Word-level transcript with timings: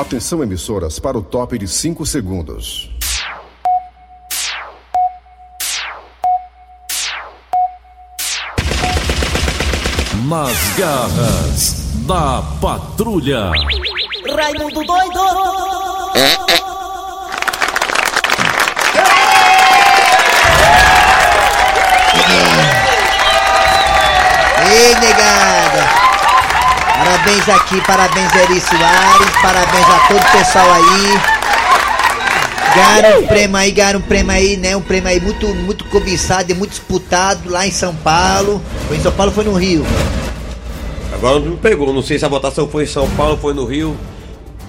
Atenção 0.00 0.42
emissoras 0.42 0.98
para 0.98 1.18
o 1.18 1.22
top 1.22 1.58
de 1.58 1.68
5 1.68 2.06
segundos. 2.06 2.90
Nas 10.26 10.78
garras 10.78 11.74
da 12.06 12.42
patrulha. 12.62 13.50
Raimundo 14.34 14.84
doido! 14.86 15.20
Ei, 24.66 24.94
negada! 24.94 25.59
Parabéns 27.20 27.48
aqui, 27.50 27.80
parabéns 27.82 28.34
Eri 28.34 28.60
Soares, 28.60 29.30
parabéns 29.42 29.86
a 29.86 30.08
todo 30.08 30.20
o 30.20 30.32
pessoal 30.38 30.72
aí. 30.72 31.20
Ganharam 32.74 33.20
um 33.20 33.26
prêmio 33.26 33.56
aí, 33.58 33.70
ganharam 33.70 33.98
um 33.98 34.02
prêmio 34.02 34.32
aí, 34.32 34.56
né? 34.56 34.74
Um 34.74 34.80
prêmio 34.80 35.10
aí 35.10 35.20
muito, 35.20 35.46
muito 35.54 35.84
cobiçado 35.84 36.50
e 36.50 36.54
muito 36.54 36.70
disputado 36.70 37.50
lá 37.50 37.66
em 37.66 37.70
São 37.70 37.94
Paulo. 37.94 38.62
Foi 38.88 38.96
em 38.96 39.02
São 39.02 39.12
Paulo 39.12 39.30
foi 39.32 39.44
no 39.44 39.52
Rio? 39.52 39.84
Agora 41.12 41.38
não 41.40 41.50
me 41.50 41.56
pegou, 41.58 41.92
não 41.92 42.00
sei 42.02 42.18
se 42.18 42.24
a 42.24 42.28
votação 42.28 42.66
foi 42.66 42.84
em 42.84 42.86
São 42.86 43.08
Paulo, 43.10 43.36
foi 43.36 43.52
no 43.52 43.66
Rio. 43.66 43.94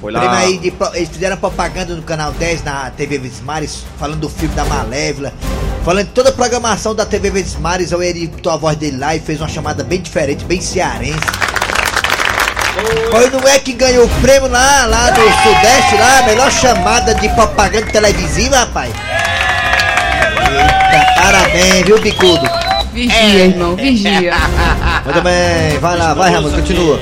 Foi 0.02 0.12
lá. 0.12 0.20
Prêmio 0.20 0.38
aí 0.38 0.58
de, 0.58 0.74
eles 0.96 1.08
fizeram 1.08 1.38
propaganda 1.38 1.96
no 1.96 2.02
canal 2.02 2.34
10 2.34 2.64
na 2.66 2.92
TV 2.92 3.18
Vismares, 3.18 3.86
falando 3.98 4.20
do 4.20 4.30
filme 4.30 4.54
da 4.56 4.66
Malévola, 4.66 5.34
falando 5.86 6.08
de 6.08 6.12
toda 6.12 6.32
a 6.32 6.34
programação 6.34 6.94
da 6.94 7.06
TV 7.06 7.30
Vismares. 7.30 7.94
O 7.94 8.04
Eri 8.04 8.28
botou 8.28 8.52
a 8.52 8.58
voz 8.58 8.76
dele 8.76 8.98
lá 8.98 9.16
e 9.16 9.22
fez 9.22 9.40
uma 9.40 9.48
chamada 9.48 9.86
bem 9.86 10.02
diferente, 10.02 10.44
bem 10.44 10.60
cearense. 10.60 11.51
Foi 13.10 13.30
não 13.30 13.48
é 13.48 13.60
que 13.60 13.74
ganhou 13.74 14.06
o 14.06 14.10
prêmio 14.22 14.50
lá, 14.50 14.86
lá 14.86 15.10
do 15.12 15.22
Sudeste, 15.22 15.98
lá, 15.98 16.24
melhor 16.24 16.52
chamada 16.52 17.14
de 17.16 17.28
propaganda 17.30 17.88
televisiva, 17.88 18.58
rapaz. 18.58 18.94
Eita, 20.52 21.22
parabéns, 21.22 21.86
viu, 21.86 22.00
Bicudo? 22.00 22.50
Vigia, 22.94 23.46
irmão, 23.46 23.76
vigia. 23.76 24.34
Muito 25.04 25.22
bem, 25.22 25.80
vai 25.80 25.98
lá, 25.98 26.14
vai, 26.14 26.32
Ramos, 26.32 26.54
continua. 26.54 27.00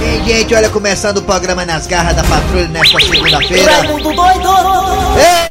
Bem, 0.00 0.24
gente, 0.24 0.54
olha, 0.54 0.70
começando 0.70 1.18
o 1.18 1.22
programa 1.22 1.64
Nas 1.64 1.86
Garras 1.86 2.16
da 2.16 2.24
Patrulha 2.24 2.68
nesta 2.68 2.98
segunda-feira. 3.00 3.72
Ei, 5.16 5.48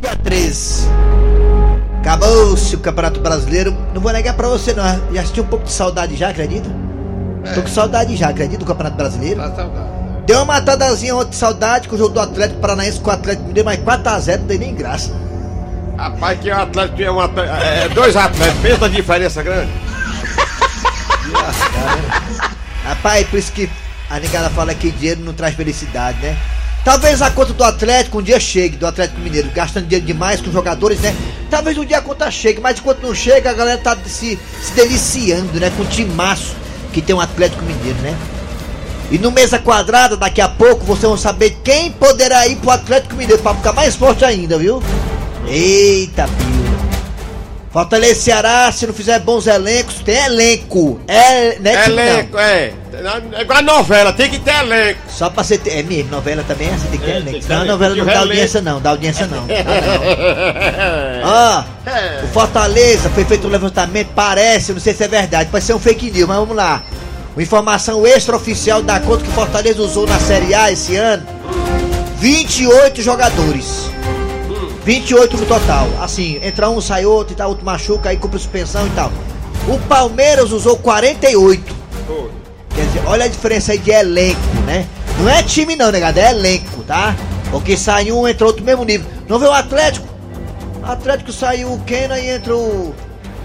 dia 0.00 0.16
13. 0.22 0.88
Acabou-se 2.00 2.74
o 2.74 2.78
Campeonato 2.78 3.20
Brasileiro. 3.20 3.76
Não 3.94 4.00
vou 4.00 4.12
negar 4.12 4.34
pra 4.34 4.48
você, 4.48 4.72
não. 4.72 4.84
Já 5.12 5.20
assisti 5.20 5.40
um 5.40 5.46
pouco 5.46 5.64
de 5.64 5.72
saudade 5.72 6.16
já, 6.16 6.30
acredita? 6.30 6.68
Tô 7.54 7.62
com 7.62 7.68
saudade 7.68 8.16
já, 8.16 8.28
acredita, 8.28 8.58
do 8.58 8.66
Campeonato 8.66 8.96
Brasileiro? 8.96 9.40
Deu 10.26 10.38
uma 10.38 10.44
matadazinha 10.44 11.16
ontem 11.16 11.30
de 11.30 11.36
saudade 11.36 11.88
com 11.88 11.96
o 11.96 11.98
jogo 11.98 12.14
do 12.14 12.20
Atlético 12.20 12.60
Paranaense 12.60 13.00
com 13.00 13.10
o 13.10 13.12
Atlético 13.12 13.48
Mineiro, 13.48 13.66
mas 13.66 13.80
4x0 13.80 14.38
não 14.38 14.46
dei 14.46 14.58
nem 14.58 14.74
graça. 14.74 15.10
Rapaz, 15.96 16.38
que 16.40 16.50
o 16.50 16.56
Atlético 16.56 17.02
é 17.02 17.10
um 17.10 17.20
atleta, 17.20 17.52
é, 17.52 17.88
dois 17.88 18.16
atletas, 18.16 18.58
pensa 18.62 18.86
a 18.86 18.88
diferença 18.88 19.42
grande. 19.42 19.70
Rapaz, 22.84 23.26
por 23.26 23.38
isso 23.38 23.52
que 23.52 23.68
a 24.08 24.18
negada 24.18 24.50
fala 24.50 24.74
que 24.74 24.90
dinheiro 24.90 25.20
não 25.20 25.32
traz 25.32 25.54
felicidade, 25.54 26.18
né? 26.20 26.36
Talvez 26.84 27.20
a 27.20 27.30
conta 27.30 27.52
do 27.52 27.62
Atlético 27.62 28.20
um 28.20 28.22
dia 28.22 28.40
chegue, 28.40 28.76
do 28.76 28.86
Atlético 28.86 29.20
Mineiro, 29.20 29.50
gastando 29.54 29.86
dinheiro 29.86 30.06
demais 30.06 30.40
com 30.40 30.50
jogadores, 30.50 30.98
né? 31.00 31.14
Talvez 31.50 31.76
um 31.76 31.84
dia 31.84 31.98
a 31.98 32.02
conta 32.02 32.30
chegue, 32.30 32.60
mas 32.60 32.78
enquanto 32.78 33.02
não 33.02 33.14
chega, 33.14 33.50
a 33.50 33.52
galera 33.52 33.78
tá 33.78 33.96
se, 34.06 34.38
se 34.62 34.72
deliciando, 34.72 35.60
né? 35.60 35.70
Com 35.76 35.82
o 35.82 35.86
timaço 35.86 36.56
que 36.92 37.02
tem 37.02 37.14
um 37.14 37.20
Atlético 37.20 37.64
Mineiro, 37.64 37.98
né? 38.00 38.16
E 39.10 39.18
no 39.18 39.30
mesa 39.30 39.58
quadrada, 39.58 40.16
daqui 40.16 40.40
a 40.40 40.48
pouco, 40.48 40.84
vocês 40.84 41.08
vão 41.08 41.16
saber 41.16 41.58
quem 41.64 41.90
poderá 41.90 42.46
ir 42.46 42.56
pro 42.56 42.70
Atlético 42.70 43.16
Mineiro 43.16 43.42
pra 43.42 43.54
ficar 43.54 43.72
mais 43.72 43.96
forte 43.96 44.24
ainda, 44.24 44.56
viu? 44.56 44.82
Eita, 45.46 46.28
pio. 46.28 46.59
Fortaleza 47.72 48.12
e 48.12 48.16
Ceará, 48.16 48.72
se 48.72 48.84
não 48.84 48.92
fizer 48.92 49.20
bons 49.20 49.46
elencos, 49.46 50.00
tem 50.00 50.16
elenco. 50.24 51.00
É, 51.06 51.56
né, 51.60 51.86
não. 51.86 51.94
Elenco, 51.98 52.36
é. 52.38 52.72
É 53.32 53.42
igual 53.42 53.58
a 53.60 53.62
novela, 53.62 54.12
tem 54.12 54.28
que 54.28 54.40
ter 54.40 54.56
elenco. 54.56 54.98
Só 55.08 55.30
pra 55.30 55.44
você 55.44 55.56
ter. 55.56 55.78
É 55.78 55.82
mesmo, 55.84 56.10
novela 56.10 56.44
também 56.46 56.66
é, 56.68 56.72
você 56.72 56.88
tem 56.88 56.98
que 56.98 57.06
ter 57.06 57.12
É, 57.12 57.16
elenco. 57.18 57.42
Senão 57.42 57.58
a 57.58 57.60
ter 57.60 57.66
novela 57.68 57.94
não 57.94 58.04
dá 58.04 58.10
Elenco. 58.12 58.26
audiência, 58.28 58.60
não. 58.60 58.80
Dá 58.80 58.90
audiência, 58.90 59.26
não. 59.28 59.46
Dá 59.46 59.54
não. 61.22 61.30
Ó, 61.30 62.24
o 62.24 62.28
Fortaleza 62.28 63.08
foi 63.10 63.24
feito 63.24 63.46
um 63.46 63.50
levantamento, 63.50 64.08
parece, 64.16 64.72
não 64.72 64.80
sei 64.80 64.92
se 64.92 65.04
é 65.04 65.08
verdade, 65.08 65.48
pode 65.50 65.64
ser 65.64 65.74
um 65.74 65.78
fake 65.78 66.10
news, 66.10 66.26
mas 66.28 66.38
vamos 66.38 66.56
lá. 66.56 66.82
Uma 67.36 67.42
informação 67.42 68.04
extraoficial 68.04 68.82
dá 68.82 68.98
conta 68.98 69.22
que 69.22 69.30
o 69.30 69.32
Fortaleza 69.32 69.80
usou 69.80 70.06
na 70.08 70.18
Série 70.18 70.52
A 70.52 70.72
esse 70.72 70.96
ano 70.96 71.22
28 72.18 73.00
jogadores. 73.00 73.88
28 74.84 75.36
no 75.36 75.46
total. 75.46 75.88
Assim, 76.00 76.38
entra 76.42 76.68
um, 76.70 76.80
sai 76.80 77.04
outro 77.04 77.32
e 77.32 77.36
tal, 77.36 77.50
outro 77.50 77.64
machuca, 77.64 78.08
aí 78.08 78.16
cumpre 78.16 78.38
suspensão 78.38 78.86
e 78.86 78.90
tal. 78.90 79.12
O 79.68 79.78
Palmeiras 79.88 80.52
usou 80.52 80.76
48. 80.76 81.74
Quer 82.74 82.86
dizer, 82.86 83.02
olha 83.06 83.24
a 83.24 83.28
diferença 83.28 83.72
aí 83.72 83.78
de 83.78 83.90
elenco, 83.90 84.40
né? 84.66 84.86
Não 85.18 85.28
é 85.28 85.42
time 85.42 85.76
não, 85.76 85.90
negado, 85.90 86.18
é 86.18 86.30
elenco, 86.30 86.82
tá? 86.84 87.14
Porque 87.50 87.76
sai 87.76 88.10
um, 88.10 88.26
entra 88.26 88.46
outro 88.46 88.64
mesmo 88.64 88.84
nível. 88.84 89.06
Não 89.28 89.38
vê 89.38 89.46
o 89.46 89.52
Atlético? 89.52 90.08
O 90.82 90.86
Atlético 90.90 91.32
saiu 91.32 91.72
o 91.72 91.80
Kena 91.80 92.18
e 92.18 92.30
entra 92.30 92.56
o, 92.56 92.94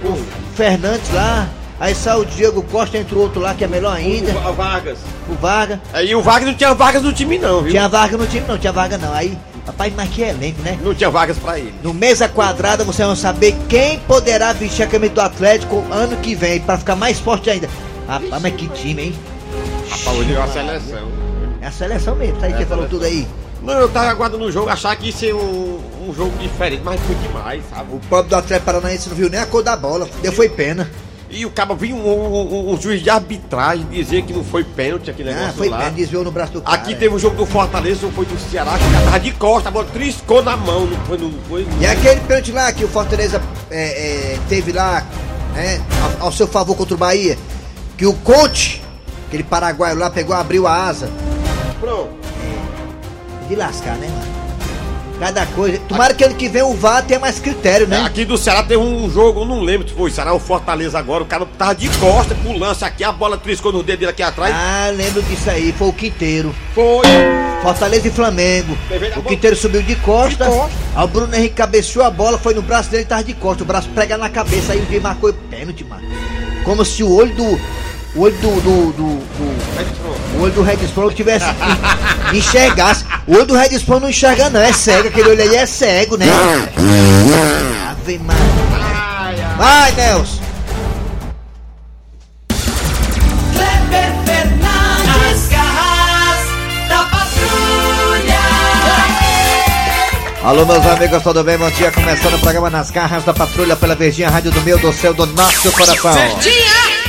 o 0.03 0.25
Fernandes 0.55 1.11
lá. 1.13 1.47
Aí 1.79 1.93
sai 1.93 2.17
o 2.17 2.25
Diego 2.25 2.63
Costa, 2.63 2.97
entra 2.97 3.15
o 3.15 3.19
outro 3.19 3.41
lá 3.41 3.53
que 3.53 3.63
é 3.63 3.67
melhor 3.67 3.93
ainda. 3.95 4.31
O 4.47 4.53
Vargas. 4.53 4.99
O 5.29 5.33
Vargas. 5.33 5.79
Aí 5.91 6.15
o 6.15 6.21
Vargas 6.21 6.47
não 6.47 6.55
tinha 6.55 6.73
Vargas 6.73 7.03
no 7.03 7.11
time 7.11 7.37
não, 7.37 7.61
viu? 7.61 7.71
Tinha 7.71 7.89
vaga 7.89 8.15
no 8.15 8.25
time, 8.25 8.45
não 8.47 8.57
tinha 8.57 8.71
vaga 8.71 8.97
não. 8.97 9.13
Aí, 9.13 9.37
rapaz, 9.65 9.93
mas 9.95 10.09
que 10.09 10.21
elenco, 10.21 10.61
né? 10.61 10.77
Não 10.81 10.93
tinha 10.93 11.09
Vargas 11.09 11.37
pra 11.37 11.59
ele. 11.59 11.73
No 11.81 11.93
mesa 11.93 12.27
quadrada 12.27 12.83
vocês 12.83 13.05
vão 13.05 13.15
saber 13.15 13.55
quem 13.67 13.99
poderá 13.99 14.53
vestir 14.53 14.83
a 14.83 14.87
camisa 14.87 15.13
do 15.13 15.21
Atlético 15.21 15.83
ano 15.91 16.17
que 16.17 16.35
vem, 16.35 16.59
pra 16.59 16.77
ficar 16.77 16.95
mais 16.95 17.19
forte 17.19 17.49
ainda. 17.49 17.69
Rapaz, 18.07 18.41
mas 18.41 18.55
que 18.55 18.67
time, 18.69 19.03
hein? 19.03 19.15
Rapaz, 19.89 20.17
hoje 20.17 20.33
é 20.33 20.37
uma 20.37 20.47
seleção. 20.47 21.11
É 21.61 21.67
a 21.67 21.71
seleção 21.71 22.15
mesmo, 22.15 22.37
tá 22.37 22.45
aí 22.45 22.53
É 22.53 22.57
que 22.57 22.63
a 22.63 22.67
falou 22.67 22.87
tudo 22.87 23.05
aí. 23.05 23.27
Não, 23.61 23.73
eu 23.73 23.89
tava 23.89 24.09
aguardando 24.09 24.45
o 24.45 24.51
jogo, 24.51 24.69
achar 24.69 24.95
que 24.95 25.07
ia 25.07 25.11
ser 25.11 25.33
um, 25.33 25.79
um 26.07 26.13
jogo 26.13 26.37
diferente, 26.37 26.83
mas 26.85 27.01
foi 27.01 27.15
demais, 27.15 27.63
sabe? 27.67 27.95
O 27.95 27.99
pobre 28.07 28.29
do 28.29 28.35
Atlético 28.35 28.65
Paranaense 28.65 29.09
não 29.09 29.15
viu 29.15 29.29
nem 29.29 29.39
a 29.39 29.45
cor 29.47 29.63
da 29.63 29.75
bola, 29.75 30.07
deu 30.21 30.31
foi 30.31 30.47
pena. 30.47 30.87
E 31.37 31.45
o 31.45 31.51
cara 31.51 31.75
viu 31.75 31.97
um, 31.97 31.99
um- 31.99 32.53
um- 32.69 32.73
um 32.73 32.81
juiz 32.81 33.01
de 33.01 33.09
arbitragem 33.09 33.85
dizer 33.91 34.21
que 34.21 34.31
não 34.31 34.41
foi 34.41 34.63
pênalti 34.63 35.09
aquele 35.11 35.29
negócio 35.33 35.49
Ah, 35.49 35.53
foi 35.57 35.67
lá. 35.67 35.79
pena, 35.79 35.91
desviou 35.91 36.23
no 36.23 36.31
braço 36.31 36.53
do 36.53 36.61
cara. 36.61 36.77
Aqui 36.77 36.95
teve 36.95 37.13
o 37.13 37.19
jogo 37.19 37.35
do 37.35 37.45
Fortaleza, 37.45 38.07
foi 38.15 38.25
do 38.25 38.39
Ceará, 38.49 38.71
que 38.77 39.03
tava 39.05 39.19
de 39.19 39.31
costa, 39.31 39.67
a 39.67 39.71
bola 39.71 39.85
triscou 39.91 40.41
na 40.41 40.55
mão, 40.55 40.85
não 40.85 40.97
foi, 41.05 41.17
não 41.17 41.33
foi. 41.49 41.67
E 41.81 41.85
aquele 41.85 42.21
pênalti 42.21 42.53
lá 42.53 42.71
que 42.71 42.85
o 42.85 42.87
Fortaleza 42.87 43.41
é, 43.69 44.33
é, 44.35 44.39
teve 44.47 44.71
lá, 44.71 45.05
né, 45.53 45.81
ao, 46.21 46.27
ao 46.27 46.31
seu 46.31 46.47
favor 46.47 46.73
contra 46.73 46.95
o 46.95 46.97
Bahia, 46.97 47.37
que 47.97 48.05
o 48.05 48.13
Conte, 48.13 48.81
aquele 49.27 49.43
paraguaio 49.43 49.97
lá, 49.97 50.09
pegou, 50.09 50.33
abriu 50.33 50.65
a 50.65 50.73
asa. 50.87 51.09
Pronto. 51.81 52.11
De 53.49 53.55
lascar, 53.57 53.97
né, 53.97 54.07
mano? 54.07 54.44
Cada 55.19 55.45
coisa. 55.47 55.79
Tomara 55.87 56.13
que 56.13 56.23
ano 56.23 56.35
que 56.35 56.49
vem 56.49 56.61
o 56.61 56.73
VAR 56.73 57.03
tenha 57.03 57.19
mais 57.19 57.39
critério, 57.39 57.87
né? 57.87 58.01
Aqui 58.01 58.25
do 58.25 58.37
Ceará 58.37 58.63
teve 58.63 58.77
um 58.77 59.09
jogo, 59.09 59.41
eu 59.41 59.45
não 59.45 59.61
lembro 59.61 59.85
foi 59.95 60.11
Ceará 60.11 60.33
ou 60.33 60.39
Fortaleza 60.39 60.99
agora, 60.99 61.23
o 61.23 61.25
cara 61.25 61.45
tava 61.57 61.73
de 61.73 61.89
costa 61.97 62.35
pro 62.35 62.57
lance 62.57 62.83
aqui, 62.83 63.03
a 63.03 63.11
bola 63.11 63.37
triscou 63.37 63.71
no 63.71 63.81
dedo 63.81 63.99
dele 63.99 64.11
aqui 64.11 64.23
atrás. 64.23 64.53
Ah, 64.53 64.91
lembro 64.93 65.21
disso 65.23 65.49
aí, 65.49 65.71
foi 65.71 65.87
o 65.87 65.93
Quinteiro. 65.93 66.53
Foi. 66.73 67.07
Fortaleza 67.61 68.07
e 68.07 68.11
Flamengo. 68.11 68.77
O 69.15 69.23
Quinteiro 69.23 69.55
subiu 69.55 69.81
de 69.81 69.95
costas. 69.95 70.47
Aí 70.95 71.03
o 71.03 71.07
Bruno 71.07 71.33
Henrique 71.33 71.55
cabeceou 71.55 72.05
a 72.05 72.09
bola, 72.09 72.37
foi 72.37 72.53
no 72.53 72.61
braço 72.61 72.89
dele 72.91 73.03
e 73.03 73.05
tava 73.05 73.23
de 73.23 73.33
costas. 73.33 73.61
O 73.61 73.65
braço 73.65 73.89
prega 73.89 74.17
na 74.17 74.29
cabeça, 74.29 74.73
aí 74.73 74.81
o 74.81 74.85
dia 74.85 75.01
marcou 75.01 75.33
pênalti, 75.49 75.83
mano. 75.83 76.03
Como 76.63 76.83
se 76.83 77.03
o 77.03 77.11
olho 77.11 77.33
do. 77.33 77.59
O 78.15 78.21
olho 78.21 78.35
do. 78.37 78.49
do, 78.61 78.91
do- 78.93 79.19
do- 79.19 80.37
o 80.37 80.41
olho 80.43 80.53
do 80.53 80.61
Red 80.63 80.77
Spawn 80.87 81.11
tivesse. 81.11 81.45
en- 81.45 82.37
enxergasse. 82.37 83.03
O 83.27 83.33
olho 83.35 83.45
do 83.45 83.55
Red 83.55 83.77
Spawn 83.77 83.99
não 83.99 84.09
enxerga, 84.09 84.49
não. 84.49 84.59
É 84.59 84.71
cego. 84.73 85.07
Aquele 85.09 85.29
olho 85.29 85.41
aí 85.41 85.55
é 85.55 85.65
cego, 85.65 86.17
né? 86.17 86.25
Ave 87.91 88.17
Maria. 88.19 89.47
Vai, 89.57 89.91
Nelson. 89.93 90.41
Alô, 100.43 100.63
meus 100.65 100.85
amigos, 100.85 101.23
tudo 101.23 101.43
bem? 101.43 101.57
Bom 101.57 101.69
dia. 101.71 101.91
Começando 101.91 102.35
o 102.35 102.39
programa 102.39 102.69
Nas 102.69 102.91
Garras 102.91 103.23
da 103.23 103.33
Patrulha 103.33 103.75
pela 103.75 103.95
Verdinha 103.95 104.29
Rádio 104.29 104.51
do 104.51 104.61
Meu, 104.61 104.77
do 104.77 104.93
Céu, 104.93 105.11
do 105.13 105.25
Nosso 105.25 105.71
Coração. 105.71 105.95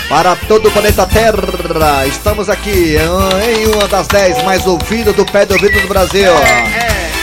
Para 0.08 0.36
todo 0.36 0.68
o 0.68 0.70
planeta 0.70 1.04
Terra, 1.04 2.06
estamos 2.06 2.48
aqui 2.48 2.96
eh, 2.96 3.60
em 3.60 3.66
uma 3.66 3.88
das 3.88 4.06
10 4.06 4.44
mais 4.44 4.64
ouvidas 4.64 5.14
do 5.16 5.26
pé 5.26 5.44
do 5.44 5.54
ouvido 5.54 5.80
do 5.80 5.88
Brasil. 5.88 6.30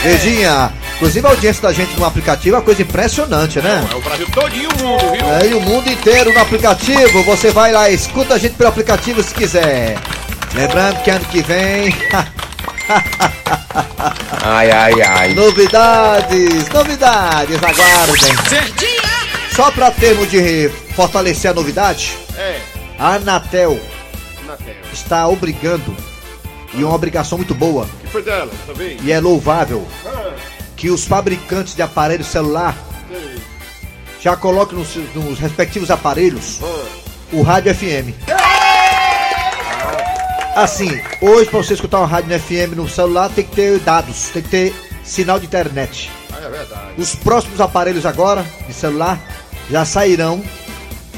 Verdinha, 0.02 0.70
inclusive 0.96 1.26
a 1.26 1.30
audiência 1.30 1.62
da 1.62 1.72
gente 1.72 1.98
no 1.98 2.04
aplicativo 2.04 2.56
é 2.56 2.58
uma 2.58 2.64
coisa 2.64 2.82
impressionante, 2.82 3.58
né? 3.60 3.82
É 3.90 3.94
o 3.94 4.02
Brasil 4.02 4.26
todinho 4.30 4.68
o 4.68 4.82
mundo, 4.82 5.12
viu? 5.12 5.26
É, 5.26 5.46
e 5.46 5.54
o 5.54 5.60
mundo 5.62 5.90
inteiro 5.90 6.30
no 6.34 6.40
aplicativo. 6.40 7.22
Você 7.22 7.50
vai 7.50 7.72
lá, 7.72 7.88
escuta 7.88 8.34
a 8.34 8.38
gente 8.38 8.54
pelo 8.54 8.68
aplicativo 8.68 9.22
se 9.22 9.32
quiser. 9.32 9.96
Lembrando 10.54 11.02
que 11.02 11.10
ano 11.10 11.24
que 11.24 11.42
vem 11.42 11.96
Ai, 14.42 14.70
ai, 14.70 15.02
ai. 15.02 15.34
Novidades, 15.34 16.68
novidades, 16.68 17.56
aguardem. 17.56 18.36
Só 19.56 19.70
pra 19.70 19.90
termos 19.90 20.30
de 20.30 20.70
fortalecer 20.94 21.50
a 21.50 21.54
novidade, 21.54 22.16
É, 22.36 22.58
a 22.98 23.14
Anatel 23.14 23.78
na 24.46 24.56
tela. 24.56 24.76
está 24.92 25.26
obrigando, 25.28 25.94
e 26.74 26.82
é 26.82 26.84
uma 26.84 26.94
obrigação 26.94 27.38
muito 27.38 27.54
boa, 27.54 27.86
que 28.00 28.08
foi 28.08 28.22
dela, 28.22 28.50
também? 28.66 28.96
e 29.02 29.10
é 29.12 29.20
louvável, 29.20 29.86
Ah, 30.06 30.32
que 30.76 30.90
os 30.90 31.04
fabricantes 31.04 31.74
de 31.74 31.82
aparelho 31.82 32.24
celular 32.24 32.76
sei. 33.08 33.36
já 34.20 34.36
coloquem 34.36 34.78
nos, 34.78 34.94
nos 35.14 35.38
respectivos 35.38 35.90
aparelhos 35.90 36.60
Ah, 36.62 36.84
o 37.32 37.42
rádio 37.42 37.74
FM. 37.74 38.14
Assim, 40.56 40.88
hoje 41.20 41.50
para 41.50 41.58
você 41.58 41.74
escutar 41.74 42.00
um 42.00 42.04
rádio 42.04 42.38
FM 42.38 42.76
no 42.76 42.88
celular 42.88 43.28
tem 43.28 43.44
que 43.44 43.54
ter 43.56 43.78
dados, 43.80 44.28
tem 44.28 44.40
que 44.42 44.48
ter 44.48 44.74
sinal 45.02 45.38
de 45.40 45.46
internet. 45.46 46.10
é 46.32 46.48
verdade. 46.48 46.82
Os 46.96 47.14
próximos 47.16 47.60
aparelhos 47.60 48.06
agora 48.06 48.44
de 48.66 48.72
celular 48.72 49.18
já 49.68 49.84
sairão 49.84 50.44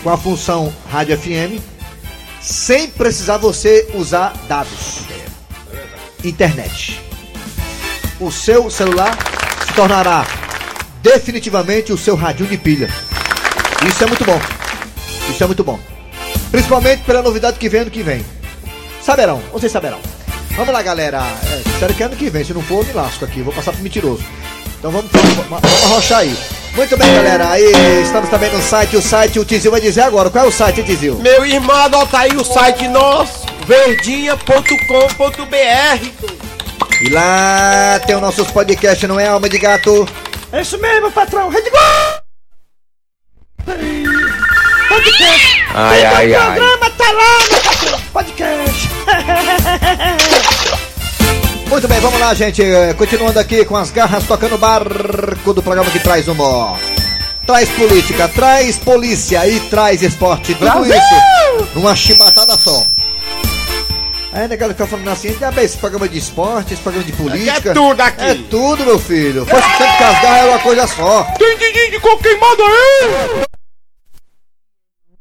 com 0.06 0.11
a 0.11 0.17
função 0.17 0.73
rádio 0.88 1.19
FM 1.19 1.61
sem 2.41 2.88
precisar 2.88 3.38
você 3.38 3.91
usar 3.93 4.32
dados. 4.47 5.00
Internet. 6.23 7.00
O 8.20 8.31
seu 8.31 8.70
celular 8.70 9.19
se 9.67 9.73
tornará 9.75 10.25
definitivamente 11.03 11.93
o 11.93 11.99
seu 11.99 12.14
radinho 12.14 12.49
de 12.49 12.56
pilha. 12.56 12.88
Isso 13.85 14.05
é 14.05 14.06
muito 14.06 14.25
bom. 14.25 14.41
Isso 15.29 15.43
é 15.43 15.47
muito 15.49 15.64
bom. 15.64 15.76
Principalmente 16.52 17.02
pela 17.02 17.20
novidade 17.20 17.59
que 17.59 17.69
vem 17.69 17.81
ano 17.81 17.91
que 17.91 18.05
vem. 18.05 18.25
Saberão, 19.02 19.43
vocês 19.52 19.73
saberão. 19.73 19.99
Vamos 20.52 20.73
lá, 20.73 20.82
galera. 20.82 21.20
É, 21.50 21.69
espero 21.69 21.94
que 21.94 22.02
ano 22.05 22.14
que 22.14 22.31
vem. 22.31 22.44
Se 22.44 22.55
não 22.55 22.62
for, 22.62 22.82
eu 22.82 22.85
me 22.85 22.93
lasco 22.93 23.25
aqui. 23.25 23.43
Vou 23.43 23.52
passar 23.52 23.73
pro 23.73 23.82
mentiroso. 23.82 24.23
Então 24.79 24.93
vamos, 24.93 25.11
vamos, 25.11 25.35
vamos 25.49 25.85
arrochar 25.85 26.20
aí. 26.20 26.38
Muito 26.76 26.96
bem, 26.96 27.14
galera. 27.14 27.50
Aí 27.50 27.73
estamos 28.02 28.28
também 28.28 28.52
no 28.52 28.61
site. 28.62 28.96
O 28.96 29.02
site, 29.02 29.38
o 29.38 29.44
Tizil 29.44 29.70
vai 29.70 29.81
dizer 29.81 30.02
agora. 30.02 30.28
Qual 30.31 30.44
é 30.44 30.49
o 30.49 30.52
site, 30.52 30.82
Tizil? 30.82 31.14
Meu 31.17 31.44
irmão, 31.46 31.76
anota 31.76 32.19
aí 32.19 32.37
o 32.37 32.44
site 32.44 32.87
nosso, 32.88 33.46
verdinha.com.br. 33.67 36.37
E 37.02 37.08
lá 37.11 38.00
tem 38.06 38.14
os 38.17 38.23
nossos 38.23 38.50
podcasts, 38.50 39.08
não 39.08 39.19
é, 39.19 39.28
Alma 39.28 39.49
de 39.49 39.58
Gato? 39.58 40.06
É 40.52 40.61
isso 40.61 40.78
mesmo, 40.78 41.11
patrão. 41.11 41.49
Rede 41.49 41.70
Globo. 41.70 41.87
Podcast. 44.88 45.64
Ai, 45.75 46.05
ai, 46.05 46.31
O 46.32 46.40
ai. 46.40 46.56
programa 46.56 46.90
tá 46.90 47.12
lá 47.12 47.38
no 47.50 47.61
patrão. 47.62 48.00
podcast. 48.12 48.88
Muito 51.68 51.88
bem, 51.88 52.00
vamos 52.00 52.20
lá, 52.20 52.32
gente. 52.34 52.62
Continuando 52.96 53.38
aqui 53.38 53.64
com 53.64 53.76
as 53.76 53.90
garras 53.90 54.24
tocando 54.24 54.54
o 54.54 54.58
barco 54.58 55.52
do 55.52 55.62
programa 55.62 55.90
que 55.90 55.98
traz 55.98 56.28
humor. 56.28 56.78
Traz 57.44 57.68
política, 57.70 58.28
traz 58.28 58.76
polícia 58.78 59.46
e 59.46 59.60
traz 59.60 60.02
esporte. 60.02 60.54
Tudo 60.54 60.84
isso 60.86 61.74
numa 61.74 61.94
chibatada 61.94 62.56
só. 62.56 62.84
Aí, 64.32 64.48
né, 64.48 64.56
galera, 64.56 64.74
fica 64.74 64.86
falando 64.86 65.08
assim, 65.08 65.34
já 65.38 65.50
bem, 65.50 65.64
esse 65.64 65.78
programa 65.78 66.08
de 66.08 66.18
esporte, 66.18 66.74
esse 66.74 66.82
programa 66.82 67.06
de 67.06 67.12
política. 67.12 67.70
é 67.70 67.72
tudo 67.74 68.00
aqui. 68.00 68.24
É 68.24 68.34
tudo, 68.50 68.84
meu 68.84 68.98
filho. 68.98 69.46
Tanto 69.46 69.62
que 69.76 69.82
as 70.04 70.22
garras 70.22 70.42
é 70.42 70.50
uma 70.50 70.58
coisa 70.58 70.86
só. 70.86 71.22
Tem 71.38 71.56
de 71.56 71.90
de 71.90 72.00
coco 72.00 72.22
queimado 72.22 72.62
aí! 72.62 73.46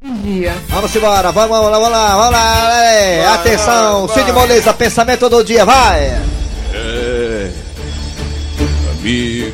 Vigia. 0.01 0.53
Vamos 0.69 0.95
embora, 0.95 1.31
vamos, 1.31 1.49
vamos 1.57 1.71
lá, 1.71 1.77
vamos 1.79 1.91
lá, 1.91 2.15
vamos 2.15 2.31
lá. 2.31 2.83
é, 2.83 3.23
Vai, 3.23 3.33
Atenção, 3.35 4.07
vai, 4.07 4.17
Cid. 4.17 4.31
Moleza, 4.33 4.73
pensamento 4.73 5.29
do 5.29 5.43
dia, 5.43 5.63
vai. 5.65 6.34
Amigos, 9.05 9.53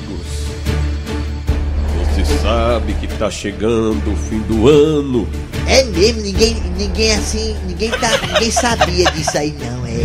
você 2.16 2.24
sabe 2.42 2.94
que 2.94 3.08
tá 3.18 3.30
chegando 3.30 4.10
o 4.10 4.16
fim 4.16 4.40
do 4.44 4.70
ano. 4.70 5.28
É 5.68 5.84
mesmo, 5.84 6.22
ninguém, 6.22 6.56
ninguém 6.78 7.12
assim, 7.12 7.58
ninguém, 7.68 7.92
tá, 7.92 8.18
ninguém 8.28 8.50
sabia 8.50 9.12
disso 9.12 9.38
aí 9.38 9.54
não, 9.60 9.86
é. 9.86 10.00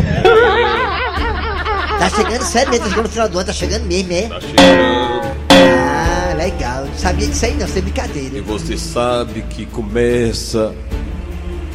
Tá 1.96 2.10
chegando, 2.10 2.43
sério 2.43 2.70
mesmo, 2.72 2.87
tá 2.87 2.90
chegando 2.90 3.04
no 3.04 3.08
final 3.12 3.28
do 3.28 3.38
ano, 3.38 3.46
tá 3.46 3.52
chegando 3.52 3.84
mesmo, 3.87 4.12
é? 4.14 4.22
Tá 4.22 4.40
chegando. 4.40 5.37
Ah, 5.50 6.34
legal, 6.37 6.84
não 6.87 6.98
sabia 6.98 7.28
disso 7.28 7.44
aí 7.46 7.54
não, 7.54 7.69
sem 7.69 7.78
E 7.78 7.82
brincadeira. 7.82 8.43
você 8.43 8.76
sabe 8.76 9.43
que 9.43 9.64
começa 9.66 10.75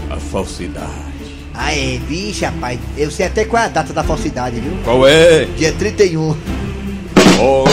a 0.09 0.18
falsidade. 0.18 0.91
Ah, 1.53 1.73
é, 1.73 1.97
vixe, 2.06 2.44
rapaz, 2.44 2.77
eu 2.97 3.09
sei 3.09 3.27
até 3.27 3.45
qual 3.45 3.63
é 3.63 3.68
a 3.68 3.69
data 3.69 3.94
da 3.94 4.03
falsidade, 4.03 4.59
viu? 4.59 4.73
Qual 4.83 5.07
é? 5.07 5.45
Dia 5.57 5.71
31. 5.71 6.35
Olha, 7.39 7.72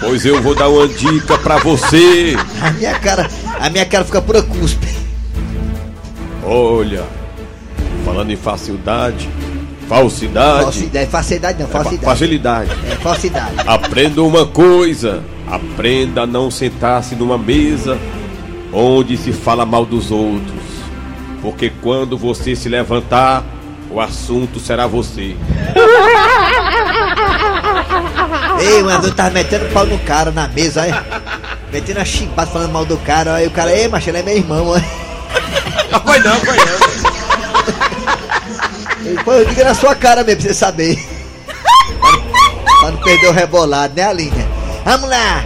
pois 0.00 0.24
eu 0.24 0.42
vou 0.42 0.54
dar 0.54 0.68
uma 0.68 0.88
dica 0.88 1.38
pra 1.38 1.58
você. 1.58 2.36
A 2.60 2.70
minha 2.72 2.98
cara, 2.98 3.28
a 3.60 3.70
minha 3.70 3.86
cara 3.86 4.04
fica 4.04 4.20
pura 4.20 4.42
cuspe. 4.42 4.88
Olha, 6.44 7.04
falando 8.04 8.30
em 8.32 8.36
facilidade, 8.36 9.28
falsidade, 9.88 10.62
Falsidade, 10.64 11.10
falsidade 11.10 11.58
não, 11.58 11.66
é 11.66 11.68
fa- 11.68 11.78
falsidade. 11.84 12.04
facilidade. 12.04 12.70
É, 12.90 12.96
falsidade. 12.96 13.54
Aprenda 13.66 14.22
uma 14.22 14.46
coisa: 14.46 15.22
aprenda 15.46 16.22
a 16.22 16.26
não 16.26 16.50
sentar-se 16.50 17.14
numa 17.14 17.36
mesa 17.36 17.98
onde 18.72 19.16
se 19.16 19.32
fala 19.32 19.66
mal 19.66 19.84
dos 19.84 20.10
outros. 20.10 20.58
Porque 21.42 21.70
quando 21.82 22.16
você 22.18 22.56
se 22.56 22.68
levantar, 22.68 23.44
o 23.90 24.00
assunto 24.00 24.58
será 24.58 24.86
você. 24.86 25.36
Ei, 28.60 28.82
mas 28.82 29.04
eu 29.04 29.14
tava 29.14 29.30
metendo 29.30 29.66
pau 29.72 29.86
no 29.86 29.98
cara 30.00 30.30
na 30.30 30.48
mesa, 30.48 30.82
aí. 30.82 30.92
Metendo 31.72 32.00
a 32.00 32.04
chimbada 32.04 32.50
falando 32.50 32.72
mal 32.72 32.84
do 32.84 32.96
cara, 32.98 33.34
aí 33.34 33.46
o 33.46 33.50
cara, 33.50 33.72
ei, 33.72 33.88
macho, 33.88 34.10
ele 34.10 34.18
é 34.18 34.22
meu 34.22 34.36
irmão, 34.36 34.74
aí. 34.74 34.84
Não 35.90 36.00
foi 36.00 36.18
não, 36.18 36.34
foi 36.40 36.56
não. 36.56 36.78
Ele, 39.06 39.22
Pô, 39.22 39.32
eu 39.32 39.44
digo 39.44 39.64
na 39.64 39.74
sua 39.74 39.94
cara 39.94 40.24
mesmo, 40.24 40.42
pra 40.42 40.48
você 40.48 40.54
saber. 40.54 40.98
pra 42.80 42.90
não 42.90 42.98
perder 42.98 43.28
o 43.28 43.32
rebolado, 43.32 43.94
né, 43.94 44.02
Alinha? 44.02 44.48
Vamos 44.84 45.08
lá! 45.08 45.44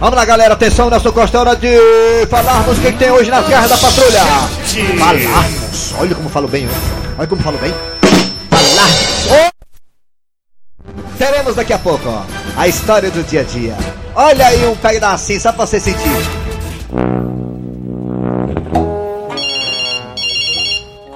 Vamos 0.00 0.16
lá, 0.16 0.24
galera, 0.24 0.54
atenção, 0.54 0.90
Nelson 0.90 1.12
Costa, 1.12 1.38
é 1.38 1.40
hora 1.40 1.56
de 1.56 2.26
falarmos 2.28 2.76
o 2.78 2.80
que 2.80 2.92
tem 2.92 3.10
hoje 3.10 3.30
nas 3.30 3.48
garras 3.48 3.70
da 3.70 3.78
patrulha. 3.78 4.20
Falarmos, 4.98 5.94
olha 5.98 6.14
como 6.14 6.28
falo 6.28 6.48
bem, 6.48 6.68
olha 7.16 7.28
como 7.28 7.42
falo 7.42 7.58
bem. 7.58 7.72
Falarmos. 8.50 9.52
Teremos 11.16 11.54
daqui 11.54 11.72
a 11.72 11.78
pouco, 11.78 12.08
ó, 12.08 12.22
a 12.56 12.68
história 12.68 13.10
do 13.10 13.22
dia 13.22 13.40
a 13.40 13.44
dia. 13.44 13.76
Olha 14.14 14.46
aí 14.46 14.66
um 14.66 14.76
pedacinho, 14.76 15.40
só 15.40 15.52
pra 15.52 15.66
você 15.66 15.80
sentir. 15.80 16.08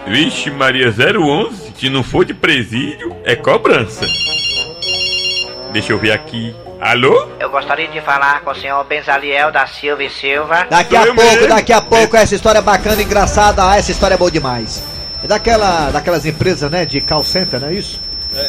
Vixe, 0.06 0.50
Maria 0.50 0.88
011, 0.88 1.72
se 1.78 1.88
não 1.90 2.02
for 2.02 2.24
de 2.24 2.32
presídio, 2.34 3.14
é 3.24 3.36
cobrança. 3.36 4.06
Deixa 5.72 5.92
eu 5.92 5.98
ver 5.98 6.12
aqui. 6.12 6.54
Alô? 6.80 7.28
Eu 7.40 7.50
gostaria 7.50 7.88
de 7.88 8.00
falar 8.00 8.40
com 8.40 8.50
o 8.50 8.54
senhor 8.54 8.82
Benzaliel 8.84 9.50
da 9.52 9.66
Silva 9.66 10.02
e 10.04 10.10
Silva. 10.10 10.66
Daqui 10.70 10.90
Sou 10.90 10.98
a 10.98 11.06
eu 11.06 11.14
pouco, 11.14 11.30
mesmo. 11.30 11.48
daqui 11.48 11.72
a 11.72 11.80
pouco, 11.80 12.16
essa 12.16 12.34
história 12.34 12.58
é 12.60 12.62
bacana, 12.62 13.02
engraçada, 13.02 13.68
ah, 13.68 13.76
essa 13.76 13.90
história 13.90 14.14
é 14.14 14.18
boa 14.18 14.30
demais. 14.30 14.82
É 15.22 15.26
daquela, 15.26 15.90
daquelas 15.90 16.24
empresas, 16.24 16.70
né, 16.70 16.86
de 16.86 17.00
call 17.00 17.24
center, 17.24 17.60
não 17.60 17.68
é 17.68 17.74
isso? 17.74 18.00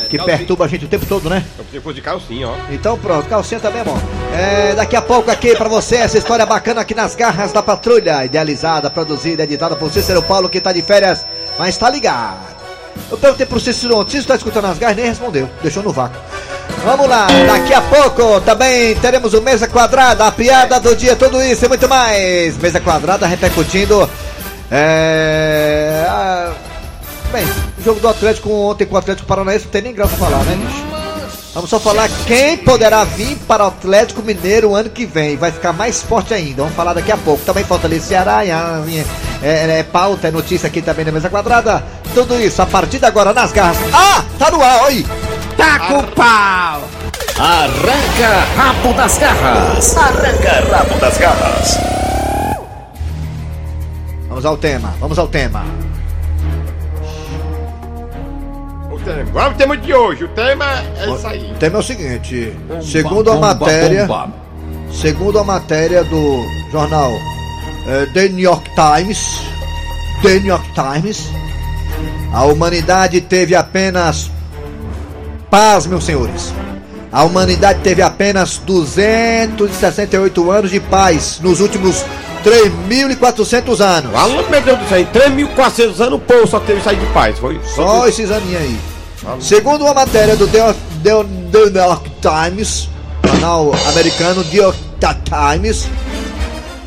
Que 0.10 0.18
calcinha. 0.18 0.38
perturba 0.38 0.66
a 0.66 0.68
gente 0.68 0.86
o 0.86 0.88
tempo 0.88 1.06
todo, 1.06 1.30
né? 1.30 1.44
Que 1.72 1.80
fosse 1.80 1.96
de 1.96 2.02
calcinha, 2.02 2.48
ó. 2.48 2.56
Então 2.70 2.98
pronto, 2.98 3.28
calcinha 3.30 3.60
também 3.60 3.82
é 3.82 3.84
bom. 3.84 3.98
É, 4.34 4.74
daqui 4.76 4.96
a 4.96 5.02
pouco 5.02 5.30
aqui 5.30 5.56
pra 5.56 5.70
você 5.70 5.98
essa 5.98 6.18
história 6.18 6.46
bacana 6.46 6.82
aqui 6.82 6.96
nas 6.96 7.16
garras 7.16 7.52
da 7.52 7.62
patrulha, 7.62 8.26
idealizada, 8.26 8.90
produzida, 8.90 9.44
editada 9.44 9.76
por 9.76 9.92
Cícero 9.92 10.24
Paulo 10.24 10.50
que 10.50 10.60
tá 10.60 10.72
de 10.74 10.82
férias, 10.82 11.26
mas 11.58 11.78
tá 11.78 11.90
ligado. 11.90 12.60
Eu 13.12 13.18
perguntei 13.18 13.46
pro 13.46 13.60
Cícero 13.60 13.98
ontem, 13.98 14.12
Cícero 14.12 14.28
tá 14.28 14.36
escutando 14.36 14.66
as 14.66 14.78
garras, 14.78 14.98
nem 14.98 15.06
respondeu, 15.06 15.50
deixou 15.62 15.84
no 15.84 15.92
vácuo. 15.92 16.20
Vamos 16.84 17.08
lá, 17.08 17.28
daqui 17.46 17.74
a 17.74 17.82
pouco 17.82 18.42
também 18.42 18.96
teremos 18.96 19.34
o 19.34 19.42
Mesa 19.42 19.68
Quadrada, 19.68 20.26
a 20.28 20.32
piada 20.32 20.80
do 20.80 20.96
dia, 20.96 21.16
tudo 21.16 21.42
isso 21.42 21.66
e 21.66 21.68
muito 21.68 21.88
mais. 21.88 22.58
Mesa 22.58 22.80
Quadrada 22.80 23.28
repercutindo. 23.28 24.10
É. 24.72 26.50
Bem, 27.32 27.46
o 27.80 27.84
jogo 27.84 28.00
do 28.00 28.08
Atlético 28.08 28.52
ontem 28.52 28.86
com 28.86 28.96
o 28.96 28.98
Atlético 28.98 29.28
Paranaense 29.28 29.66
não 29.66 29.72
tem 29.72 29.82
nem 29.82 29.94
graça 29.94 30.16
falar, 30.18 30.44
né, 30.44 30.56
bicho? 30.56 30.86
Vamos 31.54 31.70
só 31.70 31.80
falar 31.80 32.08
quem 32.28 32.58
poderá 32.58 33.04
vir 33.04 33.36
para 33.48 33.64
o 33.64 33.68
Atlético 33.68 34.22
Mineiro 34.22 34.70
o 34.70 34.76
ano 34.76 34.90
que 34.90 35.06
vem. 35.06 35.36
Vai 35.36 35.52
ficar 35.52 35.74
mais 35.74 36.02
forte 36.02 36.32
ainda. 36.34 36.62
Vamos 36.62 36.76
falar 36.76 36.94
daqui 36.94 37.12
a 37.12 37.18
pouco. 37.18 37.44
Também 37.44 37.64
Fortaleza 37.64 38.06
e 38.06 38.08
Ceará. 38.08 38.44
minha- 38.86 39.04
É, 39.42 39.80
é 39.80 39.84
pauta, 39.84 40.28
é 40.28 40.32
notícia 40.32 40.68
aqui 40.68 40.80
também 40.82 41.06
na 41.06 41.12
mesa 41.12 41.28
quadrada. 41.30 41.84
Tudo 42.14 42.40
isso 42.40 42.62
a 42.62 42.66
partir 42.68 43.00
de 43.00 43.06
agora 43.06 43.34
nas 43.34 43.52
garras. 43.52 43.78
Ah! 43.94 44.24
Tá 44.38 44.52
no 44.52 44.62
ar, 44.64 44.84
oi! 44.84 45.06
Tá 45.58 45.80
com 45.80 46.04
pau. 46.04 46.82
Arranca 47.38 48.46
rabo 48.56 48.94
das 48.94 49.18
garras. 49.18 49.98
Arranca 49.98 50.68
rabo 50.72 51.00
das 51.00 51.18
garras. 51.18 51.78
Vamos 54.28 54.46
ao 54.46 54.56
tema, 54.56 54.94
vamos 55.00 55.18
ao 55.18 55.28
tema. 55.28 55.66
Tema. 59.04 59.32
Vamos 59.32 59.50
pro 59.50 59.58
tema 59.58 59.78
de 59.78 59.94
hoje. 59.94 60.24
O 60.24 60.28
tema 60.30 60.66
é 60.98 61.10
isso 61.10 61.28
aí. 61.28 61.52
O 61.52 61.56
tema 61.56 61.78
é 61.78 61.80
o 61.80 61.84
seguinte: 61.84 62.54
segundo 62.82 63.32
a 63.32 63.38
matéria, 63.38 64.08
segundo 64.92 65.40
a 65.40 65.44
matéria 65.44 66.04
do 66.04 66.44
jornal 66.72 67.12
eh, 67.88 68.08
The 68.14 68.30
New 68.30 68.40
York 68.40 68.70
Times, 68.76 69.42
The 70.22 70.40
New 70.40 70.48
York 70.48 70.68
Times, 70.74 71.30
a 72.34 72.46
humanidade 72.46 73.22
teve 73.22 73.56
apenas 73.56 74.32
paz, 75.50 75.86
meus 75.86 76.04
senhores. 76.04 76.54
A 77.12 77.24
humanidade 77.24 77.80
teve 77.82 78.04
apenas 78.04 78.60
268 78.60 80.52
anos 80.52 80.70
de 80.70 80.80
paz 80.80 81.40
nos 81.42 81.60
últimos 81.60 82.06
3.400 82.44 83.80
anos. 83.80 84.16
Alô, 84.16 84.44
meu 84.50 84.62
Deus 84.62 84.80
do 84.80 84.88
céu, 84.88 85.00
em 85.00 85.06
3.400 85.06 86.00
anos 86.00 86.14
o 86.14 86.20
povo 86.20 86.48
só 86.48 86.60
teve 86.60 86.82
saído 86.82 87.06
de 87.06 87.14
paz, 87.14 87.38
foi? 87.40 87.60
Só 87.76 88.08
esses 88.08 88.32
aninhos 88.32 88.62
aí. 88.62 88.80
Segundo 89.40 89.84
uma 89.84 89.94
matéria 89.94 90.36
do 90.36 90.48
The, 90.48 90.74
The, 91.04 91.24
The 91.52 91.70
New 91.70 91.76
York 91.76 92.10
Times, 92.22 92.90
canal 93.22 93.72
americano 93.90 94.44
The 94.44 94.58
York 94.58 94.80
Times, 95.26 95.88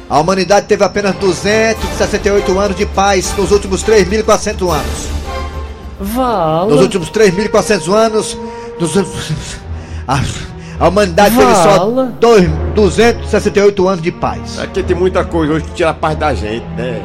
a 0.08 0.20
humanidade 0.20 0.66
teve 0.66 0.84
apenas 0.84 1.14
268 1.16 2.58
anos 2.58 2.76
de 2.76 2.86
paz 2.86 3.32
nos 3.36 3.50
últimos 3.50 3.82
3.400 3.82 4.70
anos. 4.70 5.08
Nos 6.70 6.80
últimos 6.82 7.10
3.400 7.10 7.92
anos, 7.94 8.38
nos, 8.78 8.96
a, 10.06 10.20
a 10.78 10.88
humanidade 10.88 11.36
teve 11.36 11.54
só 11.54 11.88
dois, 12.20 12.48
268 12.74 13.88
anos 13.88 14.02
de 14.02 14.12
paz. 14.12 14.58
Aqui 14.58 14.82
tem 14.82 14.96
muita 14.96 15.24
coisa 15.24 15.52
hoje 15.54 15.64
que 15.64 15.72
tira 15.72 15.90
a 15.90 15.94
paz 15.94 16.16
da 16.18 16.34
gente, 16.34 16.66
né? 16.76 17.02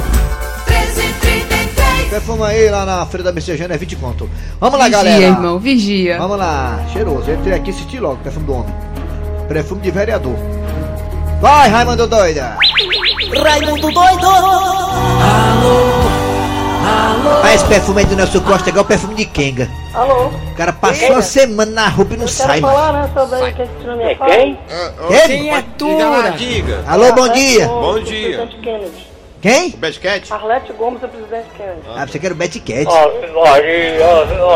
1333 0.68 2.10
Perfume 2.10 2.44
aí 2.44 2.70
lá 2.70 2.86
na 2.86 3.06
Feira 3.06 3.24
da 3.24 3.32
Messejana 3.32 3.76
é 3.76 3.78
20 3.78 3.96
conto. 3.98 4.28
Vamos 4.60 4.80
lá, 4.80 4.86
Vigia, 4.86 4.98
galera. 5.04 5.24
irmão, 5.24 5.60
vigia. 5.60 6.18
Vamos 6.18 6.38
lá, 6.40 6.80
cheiroso. 6.92 7.32
Entrei 7.32 7.54
aqui 7.56 7.70
e 7.70 7.74
assisti 7.74 8.00
logo, 8.00 8.18
perfume 8.18 8.46
do 8.48 8.54
homem. 8.54 8.74
Perfume 9.48 9.82
de 9.82 9.92
vereador. 9.92 10.36
Vai, 11.40 11.70
Raimundo 11.70 12.08
doida. 12.08 12.58
Raimundo 13.44 13.92
doido! 13.92 14.28
Mas 15.20 16.13
esse 17.54 17.66
perfume 17.66 18.00
aí 18.02 18.06
do 18.06 18.16
Nelson 18.16 18.40
Costa 18.42 18.70
é 18.70 18.72
igual 18.72 18.84
perfume 18.86 19.16
de 19.16 19.26
Kenga. 19.26 19.70
Alô? 19.94 20.28
O 20.28 20.56
cara 20.56 20.74
passou 20.74 21.10
uma 21.12 21.22
semana 21.22 21.72
na 21.72 21.88
roupa 21.88 22.16
e 22.16 22.18
não 22.18 22.24
Eu 22.26 22.30
sai. 22.30 22.60
mano. 22.60 22.74
falar, 22.74 22.94
né, 22.94 23.10
sobre 23.14 23.36
aí 23.36 23.52
o 23.52 23.56
que 23.56 23.64
que 23.64 23.80
tirou 23.80 23.96
minha 23.98 24.16
paz. 24.16 24.34
Quem? 24.34 24.60
Diga 25.78 26.10
lá, 26.10 26.30
diga. 26.30 26.84
Alô, 26.88 27.14
bom 27.14 27.30
dia. 27.30 27.68
Bom 27.68 28.00
dia. 28.00 28.38
Presidente 28.38 28.58
Kennedy. 28.62 29.14
Quem? 29.42 29.72
Basquete? 29.72 30.32
Arlete 30.32 30.72
Gomes 30.74 31.04
é 31.04 31.08
presidente 31.08 31.48
Kennedy. 31.58 31.82
Ah, 31.96 32.08
você 32.08 32.18
quer 32.18 32.32
o 32.32 32.36
Betty 32.36 32.60
Cat. 32.62 32.86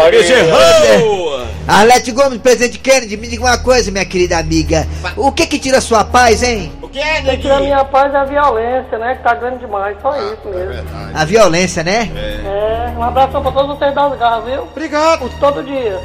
Bezerrão! 0.10 1.46
Arlete 1.68 2.12
Gomes, 2.14 2.40
presidente 2.40 2.80
Kennedy, 2.80 3.18
me 3.18 3.28
diga 3.28 3.44
uma 3.44 3.58
coisa, 3.58 3.92
minha 3.92 4.06
querida 4.06 4.38
amiga. 4.38 4.88
O 5.18 5.32
que 5.34 5.46
que 5.46 5.60
tira 5.60 5.82
sua 5.82 6.06
paz, 6.06 6.42
hein? 6.42 6.72
O 6.98 7.24
que 7.24 7.30
é, 7.30 7.38
tira 7.38 7.60
minha 7.60 7.86
paz 7.86 8.14
é 8.14 8.18
a 8.18 8.26
violência, 8.26 8.98
né? 8.98 9.16
Que 9.16 9.24
tá 9.24 9.36
grande 9.36 9.60
demais, 9.60 9.98
só 10.02 10.16
isso 10.18 10.48
mesmo. 10.48 10.84
A 11.14 11.26
violência, 11.26 11.84
né? 11.84 12.10
É, 12.16 12.98
um 12.98 13.04
abração 13.04 13.42
pra 13.42 13.52
todos 13.52 13.78
vocês 13.78 13.94
das 13.94 14.18
garras, 14.18 14.44
viu? 14.46 14.64
Obrigado. 14.64 15.20
Por 15.20 15.34
todo 15.40 15.64
dia. 15.64 16.00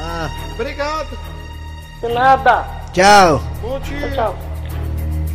Ah, 0.00 0.28
Obrigado. 0.54 1.18
De 2.00 2.12
nada. 2.12 2.64
tchau. 2.92 3.40
Bom 3.60 3.78
dia. 3.80 4.10
Tchau. 4.12 4.36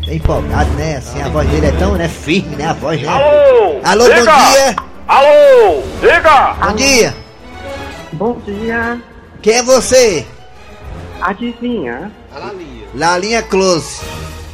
Tá 0.06 0.14
empolgado, 0.14 0.70
né? 0.72 0.98
Assim, 0.98 1.22
a 1.22 1.30
voz 1.30 1.48
dele 1.50 1.68
é 1.68 1.72
tão, 1.72 1.96
né, 1.96 2.08
firme, 2.08 2.56
né? 2.56 2.68
A 2.68 2.74
voz, 2.74 3.02
né? 3.02 3.08
Alô? 3.10 3.80
Alô, 3.84 4.04
Diga! 4.06 4.32
bom 4.32 4.52
dia. 4.52 4.76
Alô? 5.08 5.84
Diga! 6.02 6.54
Bom 6.54 6.76
dia. 6.76 7.14
Bom 8.14 8.34
dia. 8.46 9.02
Quem 9.42 9.54
é 9.56 9.64
você? 9.64 10.26
Adivinha? 12.36 12.88
Lalinha 12.96 13.44
Close. 13.44 14.02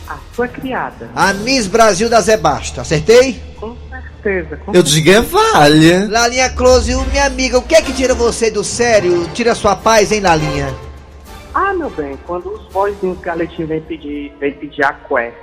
A 0.08 0.18
sua 0.36 0.48
criada. 0.48 1.10
A 1.16 1.34
Miss 1.34 1.68
Brasil 1.68 2.10
da 2.10 2.20
Zé 2.22 2.38
Basta. 2.38 2.82
Acertei? 2.82 3.42
Com 3.60 3.76
certeza. 3.90 4.58
Com 4.58 4.74
Eu 4.74 4.82
digo 4.84 5.10
é 5.12 5.22
vale. 5.22 6.08
Lalinha 6.08 6.50
Close, 6.50 6.94
o- 6.96 7.06
minha 7.06 7.26
amiga, 7.26 7.58
o 7.58 7.62
que 7.62 7.76
é 7.76 7.82
que 7.82 7.94
tira 7.94 8.14
você 8.14 8.50
do 8.50 8.64
sério? 8.64 9.28
Tira 9.34 9.54
sua 9.56 9.76
paz, 9.76 10.12
hein, 10.12 10.22
Lalinha? 10.22 10.74
Ah, 11.54 11.74
meu 11.74 11.90
bem, 11.90 12.18
quando 12.28 12.48
os 12.54 12.72
boyzinhos 12.72 13.20
galetinhos 13.20 13.70
vêm 13.70 13.82
pedir, 13.82 14.34
vêm 14.40 14.54
pedir 14.54 14.84
a 14.84 14.94
cué. 14.94 15.34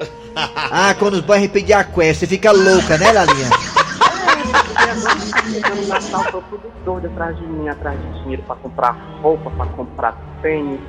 Ah, 0.36 0.94
quando 0.98 1.14
os 1.14 1.20
boys 1.20 1.40
vêm 1.40 1.48
pedir 1.48 1.74
a 1.74 1.84
quest, 1.84 2.18
você 2.20 2.26
fica 2.26 2.50
louca, 2.50 2.98
né, 2.98 3.12
Lalinha? 3.12 3.50
No 5.74 5.86
Natal, 5.86 6.24
tô 6.32 6.40
tudo 6.42 6.72
doido 6.84 7.06
atrás 7.06 7.36
de 7.36 7.46
mim, 7.46 7.68
atrás 7.68 7.98
de 8.00 8.22
dinheiro 8.22 8.42
pra 8.46 8.56
comprar 8.56 8.92
roupa, 9.22 9.50
pra 9.50 9.66
comprar 9.66 10.12
tênis, 10.42 10.80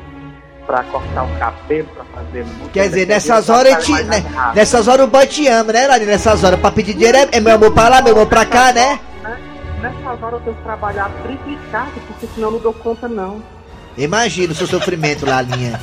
pra 0.65 0.83
cortar 0.83 1.23
o 1.23 1.39
cabelo, 1.39 1.87
pra 1.95 2.05
fazer 2.05 2.43
música. 2.43 2.69
Quer 2.73 2.89
dizer, 2.89 3.07
nessas 3.07 3.49
horas, 3.49 3.85
te, 3.85 3.91
né, 4.03 4.23
nessas 4.53 4.87
horas 4.87 5.05
o 5.05 5.09
boy 5.09 5.27
te 5.27 5.47
ama, 5.47 5.73
né, 5.73 5.87
Lalinha? 5.87 6.11
Nessas 6.11 6.43
horas, 6.43 6.59
pra 6.59 6.71
pedir 6.71 6.93
dinheiro 6.93 7.17
é, 7.17 7.29
é 7.31 7.39
meu 7.39 7.55
amor 7.55 7.71
pra 7.71 7.89
lá, 7.89 8.01
meu 8.01 8.13
amor 8.13 8.27
pra 8.27 8.45
cá, 8.45 8.73
né? 8.73 8.99
Nessas 9.81 10.23
horas 10.23 10.33
eu 10.33 10.39
tenho 10.39 10.55
que 10.55 10.63
trabalhar 10.63 11.11
triplicado, 11.23 11.91
porque 12.07 12.27
senão 12.33 12.47
eu 12.47 12.51
não 12.53 12.59
dou 12.59 12.73
conta, 12.73 13.07
não. 13.07 13.41
Imagina 13.97 14.51
o 14.51 14.55
seu 14.55 14.67
sofrimento, 14.67 15.25
Lalinha. 15.25 15.79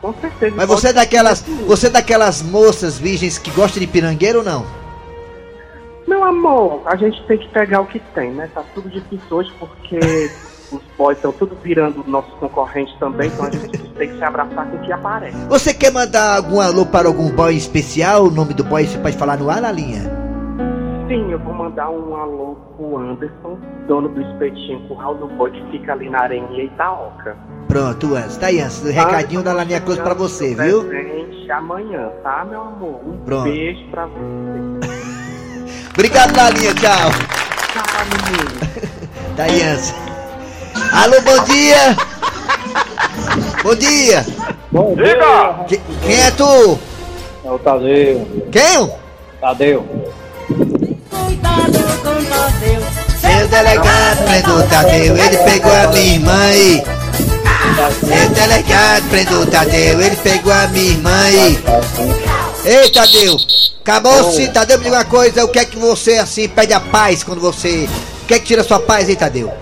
Com 0.00 0.12
certeza. 0.14 0.54
Mas 0.56 0.66
você 0.66 0.88
é 0.88 0.92
daquelas, 0.92 1.42
você 1.66 1.86
é 1.86 1.90
daquelas 1.90 2.42
moças 2.42 2.98
virgens 2.98 3.38
que 3.38 3.50
gostam 3.52 3.80
de 3.80 3.86
pirangueiro 3.86 4.40
ou 4.40 4.44
não? 4.44 4.66
Meu 6.06 6.24
amor, 6.24 6.82
a 6.86 6.96
gente 6.96 7.24
tem 7.26 7.38
que 7.38 7.48
pegar 7.48 7.80
o 7.80 7.86
que 7.86 8.00
tem, 8.14 8.32
né? 8.32 8.50
Tá 8.52 8.62
tudo 8.74 8.90
difícil 8.90 9.24
hoje 9.30 9.52
porque 9.58 10.30
os 10.72 10.82
boys 10.96 11.18
estão 11.18 11.32
tudo 11.32 11.56
virando 11.62 12.04
nossos 12.06 12.32
concorrentes 12.34 12.94
também, 12.98 13.28
então 13.28 13.46
a 13.46 13.50
gente 13.50 13.78
tem 13.78 14.08
que 14.08 14.16
se 14.16 14.24
abraçar 14.24 14.66
com 14.70 14.76
o 14.76 14.80
que 14.80 14.92
aparece. 14.92 15.36
Você 15.48 15.74
quer 15.74 15.92
mandar 15.92 16.36
algum 16.36 16.60
alô 16.60 16.86
para 16.86 17.08
algum 17.08 17.30
boy 17.30 17.54
especial? 17.54 18.24
O 18.24 18.30
nome 18.30 18.54
do 18.54 18.64
boy 18.64 18.86
você 18.86 18.98
pode 18.98 19.16
falar 19.16 19.36
no 19.36 19.50
ar, 19.50 19.60
Lalinha? 19.60 20.02
Sim, 21.08 21.30
eu 21.30 21.38
vou 21.40 21.52
mandar 21.52 21.90
um 21.90 22.16
alô 22.16 22.56
pro 22.76 22.96
Anderson, 22.96 23.58
dono 23.86 24.08
do 24.08 24.22
espetinho 24.22 24.80
curral 24.88 25.14
do 25.16 25.28
boi 25.28 25.50
que 25.50 25.70
fica 25.70 25.92
ali 25.92 26.08
na 26.08 26.22
Areninha 26.22 26.64
Itaoca. 26.64 27.36
Pronto, 27.68 28.14
Anson. 28.14 28.40
Tá 28.40 28.46
aí, 28.46 28.60
Anson. 28.60 28.90
Recadinho 28.90 29.42
da 29.42 29.52
Lalinha 29.52 29.80
Cruz 29.80 29.98
pra 29.98 30.14
você, 30.14 30.54
viu? 30.54 30.84
Presente 30.84 31.50
amanhã, 31.50 32.10
tá, 32.22 32.46
meu 32.48 32.60
amor? 32.60 33.00
Um 33.06 33.18
Pronto. 33.24 33.44
beijo 33.44 33.90
pra 33.90 34.06
você. 34.06 34.92
Obrigado, 35.92 36.36
Lalinha. 36.36 36.74
Tchau. 36.74 37.10
da 39.36 39.44
Aliança. 39.44 39.94
Alô, 40.74 41.20
bom 41.22 41.44
dia! 41.44 41.96
Bom 43.62 43.74
dia! 43.74 44.26
Bom 44.70 44.94
dia! 44.94 45.64
Que- 45.68 45.80
quem 46.02 46.20
é 46.20 46.30
tu? 46.30 46.78
É 47.44 47.50
o 47.50 47.58
Tadeu. 47.58 48.28
Quem? 48.50 48.92
Tadeu. 49.40 49.86
Seu 53.20 53.48
delegado 53.48 54.24
prendeu 54.24 54.56
o 54.56 54.62
Tadeu, 54.68 55.16
ele 55.16 55.36
pegou 55.38 55.72
a 55.72 55.86
minha 55.88 56.14
irmã 56.14 56.40
aí. 56.46 56.82
Seu 58.00 58.28
delegado 58.30 59.08
prendeu 59.08 59.40
o 59.40 59.46
Tadeu, 59.46 60.00
ele 60.00 60.16
pegou 60.16 60.52
a 60.52 60.66
minha 60.68 60.90
irmã 60.92 61.22
aí. 61.24 61.58
Ei, 62.64 62.90
Tadeu, 62.90 63.36
acabou 63.82 64.32
sim, 64.32 64.48
Tadeu, 64.52 64.78
me 64.78 64.84
diga 64.84 64.96
uma 64.96 65.04
coisa, 65.04 65.44
o 65.44 65.48
que 65.48 65.58
é 65.58 65.64
que 65.64 65.78
você 65.78 66.18
assim 66.18 66.48
pede 66.48 66.72
a 66.72 66.80
paz 66.80 67.22
quando 67.24 67.40
você. 67.40 67.88
O 68.22 68.26
que 68.26 68.34
é 68.34 68.38
que 68.38 68.46
tira 68.46 68.62
a 68.62 68.64
sua 68.64 68.78
paz 68.78 69.08
aí, 69.08 69.16
Tadeu? 69.16 69.52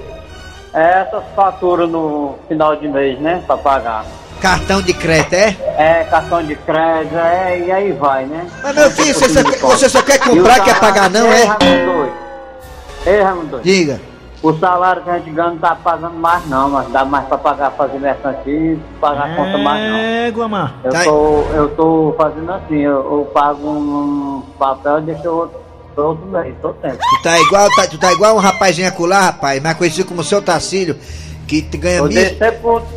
É 0.72 1.00
essas 1.00 1.24
faturas 1.34 1.88
no 1.90 2.36
final 2.48 2.76
de 2.76 2.86
mês, 2.88 3.18
né? 3.20 3.42
Pra 3.46 3.56
pagar. 3.56 4.04
Cartão 4.40 4.80
de 4.80 4.94
crédito, 4.94 5.34
é? 5.34 5.56
É, 5.76 6.04
cartão 6.04 6.42
de 6.42 6.54
crédito, 6.54 7.16
é, 7.16 7.58
e 7.58 7.70
aí 7.72 7.92
vai, 7.92 8.24
né? 8.24 8.46
Mas 8.62 8.74
meu 8.74 8.90
filho, 8.90 9.14
você 9.14 9.28
só, 9.28 9.42
quer- 9.44 9.58
você 9.58 9.88
só 9.88 10.02
quer 10.02 10.18
comprar, 10.18 10.60
quer 10.64 10.80
pagar 10.80 11.10
não, 11.10 11.26
é? 11.26 11.42
Ei, 13.06 13.20
Raimundo 13.22 13.48
doido. 13.48 13.62
Diga. 13.64 14.00
O 14.42 14.54
salário 14.54 15.02
que 15.02 15.10
a 15.10 15.18
gente 15.18 15.30
ganha 15.32 15.50
não 15.50 15.58
tá 15.58 15.74
pagando 15.74 16.14
mais 16.14 16.46
não, 16.48 16.70
mas 16.70 16.88
dá 16.90 17.04
mais 17.04 17.26
pra 17.26 17.36
pagar, 17.36 17.70
fazer 17.72 17.98
mercantil, 17.98 18.80
pagar 18.98 19.30
a 19.32 19.36
conta 19.36 19.58
mais 19.58 19.84
não. 19.90 19.98
É, 19.98 20.30
Guamar. 20.30 20.74
Eu 20.82 20.90
tô, 21.04 21.42
eu 21.52 21.68
tô 21.76 22.14
fazendo 22.16 22.50
assim, 22.52 22.78
eu, 22.78 22.92
eu 22.94 23.30
pago 23.34 23.68
um 23.68 24.42
papel 24.58 25.00
e 25.00 25.02
deixo 25.02 25.28
outro, 25.28 25.59
todo 25.94 26.74
tempo. 26.82 26.98
Tu 26.98 27.22
tá 27.22 27.40
igual, 27.40 27.68
tá- 27.76 27.86
tu 27.86 27.98
tá 27.98 28.12
igual 28.12 28.36
um 28.36 28.38
rapazinho 28.38 28.88
acolá, 28.88 29.20
rapaz, 29.20 29.62
mais 29.62 29.76
conhecido 29.76 30.06
como 30.08 30.22
seu 30.24 30.40
Tacílio, 30.42 30.96
que 31.46 31.60
ganha 31.62 32.02
mil, 32.02 32.16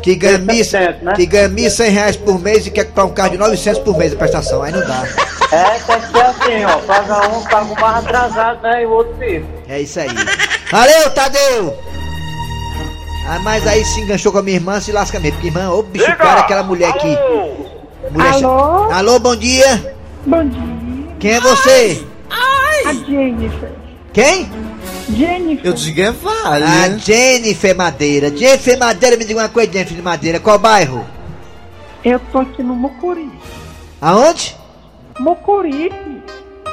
que 0.00 0.14
ganha 0.14 0.38
mil, 0.38 0.64
né? 1.02 1.12
que 1.16 1.26
ganha 1.26 1.48
mil 1.48 1.70
cem 1.70 1.90
reais 1.90 2.16
por 2.16 2.38
mês 2.40 2.66
e 2.66 2.70
quer 2.70 2.84
comprar 2.84 3.04
um 3.04 3.10
carro 3.10 3.30
de 3.30 3.38
900 3.38 3.82
por 3.82 3.98
mês 3.98 4.12
a 4.12 4.16
prestação, 4.16 4.62
aí 4.62 4.70
não 4.72 4.80
dá. 4.80 5.02
É, 5.50 5.64
tem 5.80 6.00
que 6.00 6.06
ser 6.06 6.22
assim, 6.22 6.64
ó, 6.64 6.78
paga 6.78 7.28
um, 7.28 7.42
paga 7.42 7.72
o 7.72 7.80
mais 7.80 8.04
atrasado, 8.04 8.62
né, 8.62 8.82
e 8.82 8.86
o 8.86 8.90
outro 8.90 9.14
fica. 9.18 9.44
É 9.68 9.80
isso 9.80 9.98
aí. 9.98 10.08
Valeu, 10.70 11.10
Tadeu! 11.10 11.76
Ah, 13.26 13.38
mas 13.40 13.66
aí 13.66 13.84
se 13.84 14.00
enganchou 14.00 14.30
com 14.30 14.38
a 14.38 14.42
minha 14.42 14.56
irmã, 14.56 14.80
se 14.80 14.92
lasca 14.92 15.18
mesmo, 15.18 15.36
porque 15.38 15.48
irmã, 15.48 15.70
ô 15.70 15.82
bicho, 15.82 16.04
Diga! 16.04 16.16
cara, 16.16 16.40
aquela 16.40 16.62
mulher 16.62 16.90
aqui. 16.90 17.16
Mulher 18.10 18.34
Alô? 18.34 18.92
Alô, 18.92 19.18
bom 19.18 19.34
dia! 19.34 19.96
Bom 20.26 20.46
dia. 20.46 20.62
Quem 21.18 21.32
é 21.32 21.40
você? 21.40 22.04
A 22.84 22.92
Jennifer. 22.92 23.72
Quem? 24.12 24.48
Jennifer. 25.16 25.66
Eu 25.66 25.72
desliguei 25.72 26.04
A 26.06 26.88
Jennifer 26.98 27.76
Madeira. 27.76 28.34
Jennifer 28.36 28.78
Madeira, 28.78 29.16
me 29.16 29.24
diga 29.24 29.40
uma 29.40 29.48
coisa, 29.48 29.72
Jennifer 29.72 30.02
Madeira, 30.02 30.40
qual 30.40 30.58
bairro? 30.58 31.04
Eu 32.04 32.20
tô 32.30 32.38
aqui 32.38 32.62
no 32.62 32.74
Mucuri. 32.74 33.30
Aonde? 34.00 34.56
Mucuri. 35.18 35.90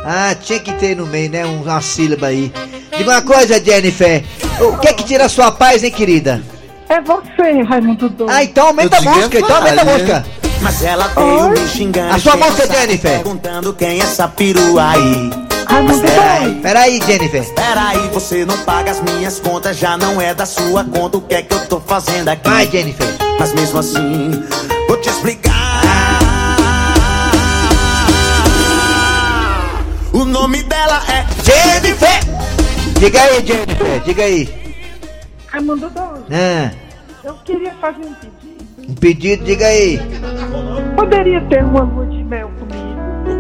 Ah, 0.06 0.36
tinha 0.36 0.60
que 0.60 0.74
ter 0.74 0.96
no 0.96 1.06
meio, 1.06 1.30
né? 1.30 1.46
um- 1.46 1.62
Uma 1.62 1.82
sílaba 1.82 2.28
aí. 2.28 2.52
Diga 2.98 3.10
uma 3.12 3.22
coisa, 3.22 3.64
Jennifer. 3.64 4.24
O 4.60 4.78
que 4.78 4.88
é 4.90 4.94
que 4.94 5.04
tira 5.04 5.26
a 5.26 5.30
sua 5.30 5.52
paz, 5.52 5.84
hein, 5.84 5.92
querida? 5.92 6.42
É 6.90 7.00
você, 7.02 7.62
Raimundo 7.64 8.10
Doido. 8.10 8.32
Ah, 8.32 8.44
então 8.44 8.68
aumenta 8.68 8.98
a 8.98 9.00
digo 9.00 9.12
música, 9.16 9.38
é 9.38 9.42
então 9.42 9.56
aumenta 9.56 9.82
a 9.82 9.86
falha. 9.86 9.92
música. 9.98 10.26
Mas 10.62 10.84
ela 10.84 11.08
veio 11.08 11.50
me 11.50 11.68
xingando. 11.68 12.14
A 12.16 12.20
sua 12.20 12.36
música, 12.36 12.68
saco, 12.68 12.80
Jennifer. 12.80 13.12
Perguntando 13.12 13.74
quem 13.74 14.00
é 14.00 14.04
essa 14.04 14.28
perua 14.28 14.90
aí. 14.92 15.30
Raimundo 15.72 16.02
Peraí, 16.02 16.56
peraí, 16.62 17.02
Jennifer. 17.06 17.44
Peraí, 17.54 18.10
você 18.14 18.46
não 18.46 18.58
paga 18.60 18.92
as 18.92 19.02
minhas 19.02 19.40
contas, 19.40 19.78
já 19.78 19.96
não 19.98 20.20
é 20.20 20.34
da 20.34 20.46
sua 20.46 20.84
conta. 20.84 21.18
O 21.18 21.22
que 21.22 21.34
é 21.36 21.42
que 21.42 21.54
eu 21.54 21.66
tô 21.68 21.80
fazendo 21.80 22.28
aqui? 22.30 22.50
Vai, 22.50 22.68
Jennifer. 22.70 23.08
Mas 23.40 23.54
mesmo 23.54 23.80
assim, 23.80 24.32
vou 24.88 24.98
te 24.98 25.10
explicar. 25.10 25.52
O 30.14 30.26
nome 30.26 30.62
dela 30.64 31.02
é 31.08 31.26
Jennifer! 31.44 32.20
Diga 33.00 33.22
aí, 33.22 33.46
Jennifer, 33.46 34.00
diga 34.06 34.24
aí. 34.24 34.50
Raimundo 35.48 35.90
Doido. 35.90 36.26
Ah, 36.32 36.72
Eu 37.24 37.34
queria 37.46 37.74
fazer 37.80 38.02
um 38.06 38.14
pedido. 38.14 38.90
um 38.90 38.94
pedido, 38.96 39.44
diga 39.46 39.66
aí. 39.68 40.00
Poderia 40.96 41.42
ter 41.50 41.64
uma 41.64 41.82
lua 41.84 42.06
de 42.08 42.24
mel 42.24 42.50
comigo? 42.60 42.71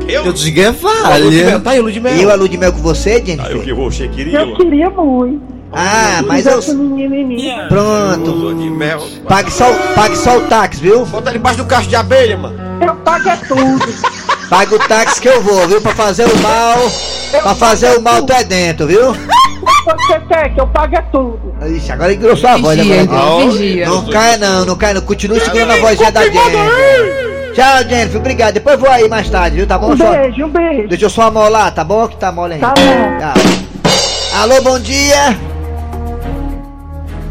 Eu 0.07 0.33
desliguei 0.33 0.65
a 0.65 0.73
falha. 0.73 1.59
Tá 1.63 1.71
aí, 1.71 1.79
lua 1.79 1.91
de 1.91 1.99
mel. 1.99 2.15
E 2.15 2.21
eu 2.21 2.31
a 2.31 2.35
lua 2.35 2.49
de 2.49 2.57
mel 2.57 2.73
com 2.73 2.79
você, 2.79 3.23
Jennifer? 3.25 3.51
Eu 3.51 3.61
que 3.61 3.73
você 3.73 4.07
queria, 4.07 4.39
Eu 4.39 4.55
queria 4.55 4.89
muito. 4.89 5.61
Ah, 5.73 6.21
mas 6.27 6.45
eu... 6.45 6.59
Pronto. 7.69 8.55
Pague 9.27 9.51
só, 9.51 9.71
pague 9.95 10.17
só 10.17 10.37
o 10.37 10.41
táxi, 10.41 10.81
viu? 10.81 11.05
Bota 11.05 11.31
debaixo 11.31 11.59
do 11.59 11.65
cacho 11.65 11.87
de 11.87 11.95
abelha, 11.95 12.37
mano. 12.37 12.59
Eu 12.85 12.95
pago 12.95 13.29
é 13.29 13.35
tudo. 13.37 13.79
Paga 14.49 14.75
o 14.75 14.79
táxi 14.79 15.21
que 15.21 15.29
eu 15.29 15.41
vou, 15.41 15.67
viu? 15.67 15.81
Pra 15.81 15.95
fazer 15.95 16.25
o 16.25 16.37
mal. 16.39 16.77
Pra 17.31 17.55
fazer 17.55 17.97
o 17.97 18.01
mal 18.01 18.21
tu 18.23 18.33
é 18.33 18.43
dentro, 18.43 18.87
viu? 18.87 19.13
Você 19.13 20.19
quer 20.27 20.53
que 20.53 20.59
eu 20.59 20.67
pague 20.67 20.95
é 20.97 21.01
tudo. 21.03 21.55
Ixi, 21.65 21.91
agora 21.91 22.13
engrossou 22.13 22.49
a 22.49 22.57
voz 22.57 22.77
então, 22.77 23.51
vigia. 23.51 23.85
Não 23.87 24.05
caia 24.07 24.37
não, 24.37 24.65
não 24.65 24.75
caia 24.75 24.95
não. 24.95 25.01
Continue 25.01 25.39
segurando 25.39 25.71
a 25.71 25.77
vozinha 25.77 26.11
da 26.11 26.23
Jennifer. 26.23 27.20
Tchau, 27.53 27.83
Jennifer. 27.89 28.19
Obrigado. 28.19 28.53
Depois 28.53 28.79
vou 28.79 28.89
aí 28.89 29.07
mais 29.09 29.29
tarde, 29.29 29.57
viu? 29.57 29.67
Tá 29.67 29.77
bom? 29.77 29.91
Um 29.93 29.97
Só- 29.97 30.11
beijo, 30.11 30.45
um 30.45 30.49
beijo. 30.49 30.87
Deixa 30.87 31.05
eu 31.05 31.09
só 31.09 31.23
amolar, 31.23 31.73
tá 31.73 31.83
bom? 31.83 32.07
Que 32.07 32.15
tá 32.17 32.31
mole 32.31 32.53
ainda. 32.55 32.67
Tá 32.67 32.73
bom. 32.73 33.19
Tchau. 33.19 34.41
Alô, 34.41 34.61
bom 34.61 34.79
dia. 34.79 35.37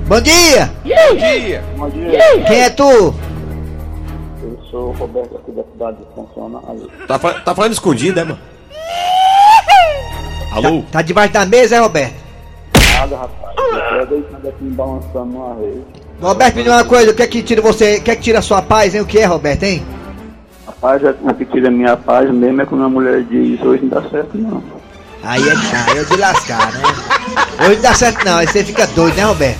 Bom 0.07 0.21
dia. 0.21 0.71
Bom 1.77 1.89
dia. 1.91 2.19
Quem 2.47 2.61
é 2.63 2.71
tu? 2.71 3.15
Eu 4.43 4.59
sou 4.71 4.89
o 4.89 4.93
Roberto 4.93 5.37
aqui 5.37 5.53
da 5.53 5.63
cidade 5.73 5.97
de 5.99 6.05
Funcionário. 6.15 6.91
Tá, 7.07 7.19
fa- 7.19 7.35
tá 7.35 7.55
falando 7.55 7.73
escondido, 7.73 8.21
é, 8.21 8.25
mano? 8.25 8.39
Alô? 10.53 10.83
Tá 10.91 11.01
debaixo 11.03 11.33
da 11.33 11.47
mesa, 11.47 11.77
é, 11.77 11.79
Roberto? 11.79 12.15
Nada, 12.99 13.17
rapaz. 13.17 13.51
Eu 13.57 14.07
tô 14.07 14.15
deitado 14.15 14.49
aqui 14.49 14.65
me 14.65 14.71
balançando 14.75 15.25
numa 15.27 15.55
rede. 15.55 15.81
Roberto, 16.21 16.57
me 16.57 16.63
diga 16.65 16.75
uma 16.77 16.85
coisa. 16.85 17.13
O 17.13 17.15
que 17.15 17.23
é 17.23 17.27
que 17.27 17.43
tira 17.43 17.63
você? 17.63 17.97
O 17.99 18.03
que 18.03 18.11
é 18.11 18.17
que 18.17 18.23
tira 18.23 18.41
a 18.41 18.43
sua 18.43 18.61
paz, 18.61 18.95
hein? 18.95 19.01
O 19.01 19.07
que 19.07 19.19
é, 19.19 19.25
Roberto, 19.25 19.63
hein? 19.63 19.83
Rapaz, 20.71 21.03
o 21.23 21.35
que 21.35 21.45
tira 21.47 21.71
minha 21.71 21.97
paz 21.97 22.31
mesmo 22.31 22.63
é 22.63 22.67
quando 22.67 22.85
a 22.85 22.89
mulher 22.89 23.23
diz 23.25 23.61
hoje 23.61 23.83
não 23.83 23.89
dá 24.01 24.09
certo 24.09 24.39
não. 24.39 24.63
Aí 25.23 25.43
é, 25.47 25.53
aí 25.53 25.99
é 25.99 26.05
de 26.05 26.17
lascar, 26.17 26.73
né? 26.73 26.83
Hoje 27.67 27.75
não 27.77 27.83
dá 27.83 27.95
certo 27.95 28.25
não. 28.25 28.37
Aí 28.39 28.47
você 28.47 28.65
fica 28.65 28.87
doido, 28.87 29.17
né, 29.17 29.25
Roberto? 29.25 29.59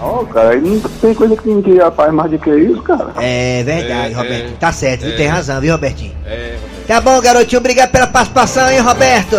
Ó, 0.00 0.24
cara, 0.24 0.50
aí 0.50 0.60
não 0.60 0.80
tem 0.80 1.14
coisa 1.14 1.36
que 1.36 1.48
me 1.48 1.62
tira 1.62 1.86
a 1.86 1.90
paz 1.90 2.12
mais 2.12 2.30
do 2.30 2.38
que 2.38 2.50
isso, 2.50 2.82
cara. 2.82 3.12
É 3.18 3.62
verdade, 3.62 4.12
É, 4.12 4.16
Roberto. 4.16 4.46
é, 4.46 4.56
tá 4.58 4.72
certo, 4.72 5.02
viu? 5.02 5.12
é. 5.12 5.16
Tem 5.16 5.26
razão, 5.28 5.60
viu, 5.60 5.72
Robertinho? 5.72 6.12
É. 6.26 6.56
Tá 6.86 7.00
bom, 7.00 7.20
garotinho. 7.20 7.60
Obrigado 7.60 7.90
pela 7.92 8.06
participação, 8.08 8.68
hein, 8.68 8.80
Roberto? 8.80 9.36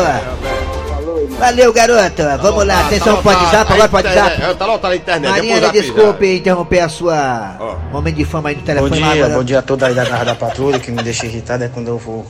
Valeu, 1.42 1.74
garoto. 1.74 2.22
Vamos 2.40 2.68
lá, 2.68 2.86
atenção 2.86 3.20
pro 3.20 3.32
WhatsApp, 3.32 3.74
agora 3.74 3.90
pro 3.90 3.98
WhatsApp. 3.98 4.42
É, 4.44 4.54
tá 4.54 4.66
lotado 4.68 4.92
a 4.92 4.96
internet. 4.96 5.32
Marinha, 5.32 5.56
depois 5.56 5.74
já 5.74 5.82
desculpe 5.82 6.38
interromper 6.38 6.80
a 6.82 6.90
sua 6.90 7.80
momento 7.92 8.16
de 8.16 8.26
fama 8.26 8.50
aí 8.50 8.56
no 8.56 8.62
Bom 8.62 8.66
telefone 8.68 9.00
lá 9.00 9.14
dia, 9.14 9.26
agora. 9.26 9.40
bom 9.40 9.44
dia 9.44 9.60
a 9.60 9.62
todos 9.64 9.84
aí 9.88 9.96
da 9.96 10.04
Garra 10.04 10.24
da 10.24 10.36
Patrulha, 10.36 10.80
que 10.80 10.92
me 10.92 11.02
deixa 11.02 11.26
irritado 11.26 11.64
é 11.64 11.68
quando 11.68 11.88
eu 11.88 11.98
vou 11.98 12.28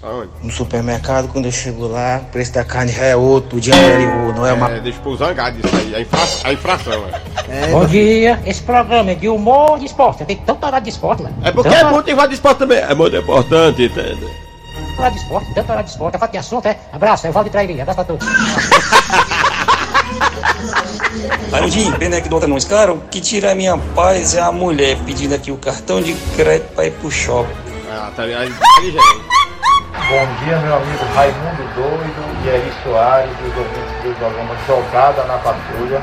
Aonde? 0.00 0.30
no 0.40 0.52
supermercado, 0.52 1.28
quando 1.32 1.46
eu 1.46 1.52
chego 1.52 1.88
lá, 1.88 2.20
o 2.22 2.30
preço 2.30 2.52
da 2.52 2.62
carne 2.62 2.92
já 2.92 3.06
é 3.06 3.16
outro, 3.16 3.58
o 3.58 3.60
dia 3.60 3.74
anterior, 3.74 4.36
não 4.36 4.46
é 4.46 4.52
uma... 4.52 4.70
É, 4.70 4.80
deixa 4.80 5.00
pro 5.00 5.16
zangado 5.16 5.58
isso 5.58 5.76
aí. 5.76 5.94
A, 5.96 6.00
infra... 6.00 6.20
a 6.44 6.52
infração, 6.52 7.04
é. 7.48 7.66
Bom 7.72 7.84
dia, 7.86 8.40
esse 8.46 8.62
programa 8.62 9.10
é 9.10 9.14
de 9.16 9.28
humor 9.28 9.78
e 9.78 9.80
de 9.80 9.86
esporte. 9.86 10.24
Tem 10.24 10.36
tanto 10.36 10.64
horário 10.64 10.84
de 10.84 10.90
esporte, 10.90 11.24
mano. 11.24 11.34
É 11.42 11.50
porque 11.50 11.74
é 11.74 11.82
muito 11.84 12.08
igual 12.08 12.28
de 12.28 12.34
esporte 12.34 12.58
também. 12.58 12.78
É 12.78 12.94
muito 12.94 13.16
importante, 13.16 13.84
entende? 13.84 14.41
Horário 14.98 15.16
de 15.16 15.22
esporte, 15.22 15.54
tanto 15.54 15.70
horário 15.70 15.84
de 15.84 15.90
esporte. 15.90 16.14
Eu 16.14 16.20
falo 16.20 16.32
de 16.32 16.38
assunto, 16.38 16.66
é? 16.66 16.78
Abraço, 16.92 17.26
é 17.26 17.30
o 17.30 17.32
Valde 17.32 17.50
Trairia. 17.50 17.82
Abraço 17.82 17.96
pra 17.96 18.04
todos. 18.04 18.26
Arudinho, 21.52 21.98
pena 21.98 22.20
que 22.20 22.28
do 22.28 22.48
não 22.48 22.58
cara, 22.60 22.92
o 22.92 23.00
que 23.00 23.20
tira 23.20 23.52
a 23.52 23.54
minha 23.54 23.76
paz 23.94 24.34
é 24.34 24.40
a 24.40 24.50
mulher 24.50 24.96
pedindo 25.04 25.34
aqui 25.34 25.50
o 25.50 25.56
cartão 25.56 26.00
de 26.00 26.14
crédito 26.36 26.72
pra 26.74 26.86
ir 26.86 26.92
pro 26.92 27.10
shopping. 27.10 27.52
Ah, 27.90 28.10
tá 28.16 28.22
aí, 28.22 28.34
aí 28.34 28.48
já 28.48 28.98
é. 28.98 29.42
Bom 30.08 30.26
dia, 30.44 30.56
meu 30.58 30.76
amigo 30.76 31.04
Raimundo 31.14 31.62
Doido 31.74 32.44
e 32.44 32.48
Eri 32.48 32.72
Soares, 32.82 33.30
os 33.30 33.56
ouvintes 33.56 34.02
do 34.02 34.14
programa 34.18 34.56
Jogada 34.66 35.24
na 35.24 35.38
Patrulha. 35.38 36.00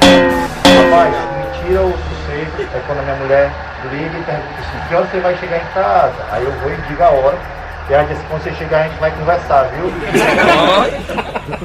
Rapaz, 0.64 1.14
me 1.14 1.68
tira 1.68 1.82
o 1.82 1.92
sossego 1.92 2.62
é 2.62 2.80
quando 2.86 3.00
a 3.00 3.02
minha 3.02 3.16
mulher 3.16 3.52
liga 3.92 4.18
e 4.18 4.24
pergunta 4.24 4.60
assim, 4.60 4.88
que 4.88 4.96
hora 4.96 5.06
você 5.08 5.20
vai 5.20 5.38
chegar 5.38 5.58
em 5.58 5.74
casa? 5.74 6.16
Aí 6.32 6.44
eu 6.44 6.52
vou 6.60 6.72
e 6.72 6.76
digo 6.88 7.04
a 7.04 7.10
hora. 7.10 7.59
E 7.90 7.94
ela 7.94 8.04
diz, 8.04 8.20
quando 8.30 8.44
você 8.44 8.54
chegar 8.54 8.86
a 8.86 8.88
gente 8.88 9.00
vai 9.00 9.12
conversar, 9.18 9.72
viu? 9.72 9.92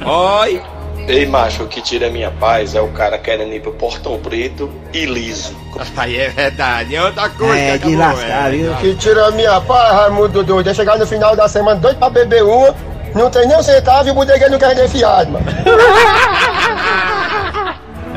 Oi! 0.09 0.63
Ei, 1.07 1.27
macho, 1.27 1.65
o 1.65 1.69
que 1.69 1.83
tira 1.83 2.07
a 2.07 2.11
minha 2.11 2.31
paz 2.31 2.75
é 2.75 2.81
o 2.81 2.89
cara 2.89 3.19
querendo 3.19 3.53
ir 3.53 3.61
pro 3.61 3.73
Portão 3.73 4.19
Preto 4.19 4.71
e 4.91 5.05
liso. 5.05 5.55
Aí 5.99 6.17
é 6.17 6.31
verdade, 6.31 6.97
é 6.97 7.05
outra 7.05 7.29
coisa. 7.29 7.59
É, 7.59 7.77
de 7.77 7.95
lascar, 7.95 8.51
viu? 8.53 8.75
Que 8.77 8.95
tira 8.95 9.27
a 9.27 9.31
minha 9.33 9.61
paz, 9.61 9.93
Raimundo 9.93 10.43
doido. 10.43 10.71
É 10.71 10.73
chegar 10.73 10.97
no 10.97 11.07
final 11.07 11.37
da 11.37 11.47
semana 11.47 11.79
doido 11.79 11.99
pra 11.99 12.09
beber 12.09 12.43
uma, 12.43 12.75
não 13.15 13.29
tem 13.29 13.47
nem 13.47 13.59
um 13.59 13.63
centavo 13.63 14.09
e 14.09 14.11
o 14.11 14.15
bodegueiro 14.15 14.53
não 14.53 14.59
quer 14.59 14.75
nem 14.75 14.89
fiado, 14.89 15.31
mano. 15.31 15.47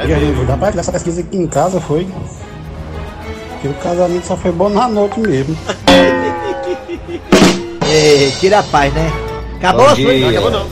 E 0.05 0.13
aí, 0.13 0.45
rapaz, 0.47 0.77
essa 0.77 0.91
pesquisa 0.91 1.21
aqui 1.21 1.35
em 1.35 1.47
casa 1.47 1.81
foi. 1.81 2.07
Que 3.61 3.67
o 3.67 3.73
casamento 3.73 4.25
só 4.25 4.37
foi 4.37 4.51
bom 4.51 4.69
na 4.69 4.87
noite 4.87 5.19
mesmo. 5.19 5.57
Ei, 7.89 8.31
tira 8.39 8.59
a 8.59 8.63
paz, 8.63 8.93
né? 8.93 9.11
Acabou 9.57 9.85
Bom 9.85 9.91
a 9.91 9.95
sua- 9.95 10.13
dia. 10.13 10.19
Não, 10.19 10.29
acabou 10.29 10.51
não. 10.51 10.67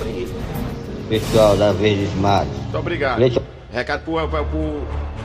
Pessoal 1.10 1.56
da 1.56 1.72
Verdes 1.72 2.14
Matos. 2.16 2.54
Muito 2.58 2.78
obrigado. 2.78 3.20
Leite- 3.20 3.42
Recado 3.72 4.02
pro, 4.06 4.28
pro, 4.28 4.46
pro 4.46 4.82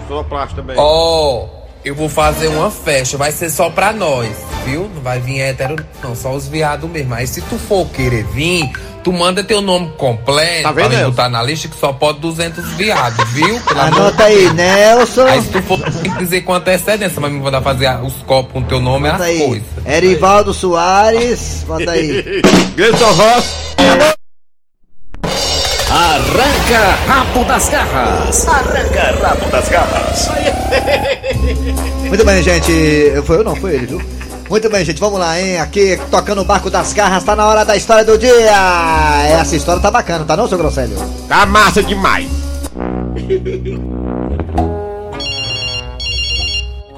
Sonoplast 0.09 0.55
também. 0.57 0.77
Ó, 0.79 1.47
eu 1.85 1.95
vou 1.95 2.09
fazer 2.09 2.49
uma 2.49 2.71
festa, 2.71 3.17
vai 3.17 3.33
ser 3.33 3.51
só 3.51 3.71
pra 3.71 3.93
nós, 3.93 4.29
viu? 4.65 4.91
Não 4.95 5.03
vai 5.03 5.19
vir 5.19 5.41
hétero, 5.41 5.77
não, 6.03 6.15
só 6.15 6.33
os 6.35 6.47
viados 6.47 6.89
mesmo. 6.91 7.15
Aí 7.15 7.27
se 7.27 7.41
tu 7.43 7.59
for 7.59 7.87
querer 7.89 8.25
vir, 8.25 8.71
tu 9.03 9.13
manda 9.13 9.43
teu 9.43 9.61
nome 9.63 9.91
completo 9.97 10.63
Tá 10.63 10.73
pra 10.73 10.89
botar 10.89 11.29
na 11.29 11.43
lista 11.43 11.69
que 11.69 11.79
só 11.79 11.93
pode 11.93 12.21
200 12.21 12.65
viados, 12.75 13.27
viu? 13.31 13.61
Pelo 13.61 13.81
amor 13.81 14.01
Anota 14.01 14.25
aí. 14.25 14.53
Nelson. 14.53 15.25
Aí 15.27 15.43
se 15.43 15.49
tu 15.49 15.63
for 15.63 15.81
tem 15.81 16.13
que 16.13 16.19
dizer 16.19 16.43
quanto 16.43 16.69
é 16.69 16.75
excedência, 16.75 17.21
mas 17.21 17.33
me 17.33 17.39
mandar 17.41 17.63
fazer 17.63 17.89
os 18.03 18.15
copos 18.23 18.53
com 18.53 18.63
teu 18.63 18.81
nome 18.81 19.09
e 19.09 19.11
as 19.11 19.21
aí. 19.21 19.39
coisas. 19.39 19.69
Erivaldo 19.87 20.53
Soares, 20.53 21.65
bota 21.67 21.91
aí. 21.93 22.43
Gleison 22.77 23.13
Ross. 23.13 23.71
Arranca 25.91 26.97
rabo 27.07 27.45
das 27.45 27.69
garras. 27.69 28.49
Arranca 28.49 29.19
rabo 29.21 29.51
das 29.51 29.69
garras. 29.69 30.29
Muito 32.09 32.25
bem, 32.25 32.43
gente. 32.43 33.23
Foi 33.27 33.39
eu 33.39 33.45
não, 33.45 33.57
foi 33.57 33.75
ele, 33.75 33.87
viu? 33.87 34.21
Muito 34.49 34.69
bem, 34.69 34.85
gente, 34.85 34.99
vamos 34.99 35.21
lá, 35.21 35.41
hein? 35.41 35.59
Aqui, 35.59 35.97
tocando 36.11 36.41
o 36.41 36.45
barco 36.45 36.71
das 36.71 36.93
garras, 36.93 37.23
tá 37.23 37.37
na 37.37 37.47
hora 37.47 37.65
da 37.65 37.77
história 37.77 38.05
do 38.05 38.19
dia! 38.19 38.51
Essa 39.41 39.55
história 39.55 39.81
tá 39.81 39.93
bacana, 39.93 40.25
tá 40.25 40.37
não, 40.37 40.49
seu 40.49 40.59
Grosselho? 40.59 40.97
Tá 41.29 41.47
massa 41.47 41.81
demais. 41.85 42.29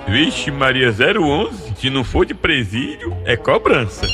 Vixe, 0.08 0.50
Maria 0.50 0.88
011, 0.88 1.74
se 1.78 1.90
não 1.90 2.02
for 2.04 2.24
de 2.24 2.32
presídio, 2.32 3.14
é 3.26 3.36
cobrança. 3.36 4.06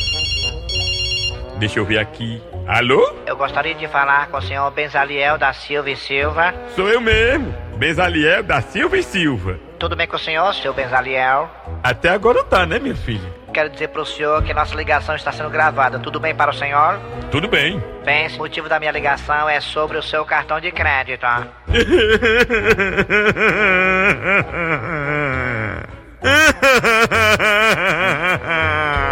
Deixa 1.60 1.78
eu 1.78 1.84
ver 1.84 1.98
aqui. 1.98 2.40
Alô? 2.68 3.16
Eu 3.24 3.35
gostaria 3.35 3.74
de 3.74 3.88
falar 3.88 4.26
com 4.26 4.37
o 4.37 4.42
senhor 4.42 4.70
Benzaliel 4.70 5.38
da 5.38 5.54
Silva 5.54 5.88
e 5.88 5.96
Silva. 5.96 6.52
Sou 6.76 6.87
eu 6.87 7.00
mesmo, 7.00 7.50
Benzaliel 7.78 8.42
da 8.42 8.61
Silva 8.61 8.98
e 8.98 9.02
Silva. 9.02 9.59
Tudo 9.78 9.96
bem 9.96 10.07
com 10.07 10.16
o 10.16 10.18
senhor, 10.18 10.52
seu 10.52 10.74
Benzaliel? 10.74 11.50
Até 11.83 12.11
agora 12.11 12.44
tá, 12.44 12.66
né, 12.66 12.78
minha 12.78 12.94
filha? 12.94 13.33
Quero 13.54 13.70
dizer 13.70 13.88
pro 13.88 14.04
senhor 14.04 14.42
que 14.42 14.52
nossa 14.52 14.76
ligação 14.76 15.16
está 15.16 15.33
sendo 15.33 15.48
gravada. 15.48 15.98
Tudo 15.98 16.20
bem 16.20 16.35
para 16.35 16.50
o 16.50 16.54
senhor? 16.54 17.00
Tudo 17.31 17.48
bem. 17.48 17.83
Bem, 18.04 18.28
o 18.28 18.37
motivo 18.37 18.68
da 18.68 18.78
minha 18.78 18.92
ligação 18.92 19.48
é 19.48 19.62
sobre 19.62 19.96
o 19.96 20.02
seu 20.02 20.26
cartão 20.26 20.61
de 20.61 20.70
crédito. 20.70 21.26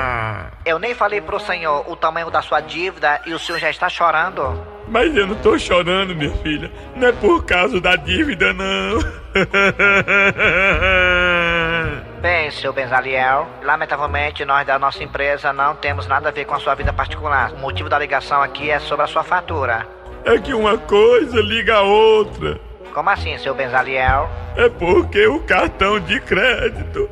Eu 0.67 0.79
nem 0.81 0.97
falei 0.97 1.21
pro 1.21 1.39
senhor 1.39 1.89
o 1.89 1.95
tamanho 1.95 2.29
da 2.29 2.43
sua 2.43 2.61
dívida 2.61 3.21
e 3.25 3.33
o 3.33 3.39
senhor 3.39 3.61
já 3.61 3.71
está 3.71 3.89
chorando. 3.89 4.61
Mas 4.89 5.17
eu 5.17 5.25
não 5.25 5.37
tô 5.37 5.57
chorando, 5.57 6.13
minha 6.13 6.35
filha. 6.39 6.73
Não 6.97 7.07
é 7.07 7.13
por 7.13 7.45
causa 7.45 7.81
da 7.81 7.95
dívida, 7.95 8.53
não. 8.53 8.99
Bem, 12.21 12.51
seu 12.51 12.73
Benzaliel, 12.73 13.49
lamentavelmente 13.63 14.45
nós 14.45 14.67
da 14.67 14.77
nossa 14.77 15.05
empresa 15.05 15.53
não 15.53 15.77
temos 15.77 16.09
nada 16.09 16.31
a 16.31 16.33
ver 16.33 16.45
com 16.45 16.57
a 16.57 16.59
sua 16.59 16.75
vida 16.75 16.93
particular. 16.93 17.53
O 17.53 17.59
motivo 17.59 17.89
da 17.89 17.97
ligação 17.97 18.43
aqui 18.43 18.69
é 18.69 18.81
sobre 18.81 19.05
a 19.05 19.09
sua 19.09 19.23
fatura. 19.23 19.87
É 20.25 20.37
que 20.37 20.53
uma 20.53 20.77
coisa 20.77 21.41
liga 21.41 21.77
a 21.77 21.83
outra. 21.83 22.59
Como 22.93 23.09
assim, 23.09 23.39
seu 23.39 23.55
Benzaliel? 23.55 24.29
É 24.57 24.69
porque 24.69 25.29
o 25.29 25.39
cartão 25.45 26.01
de 26.01 26.19
crédito 26.19 27.09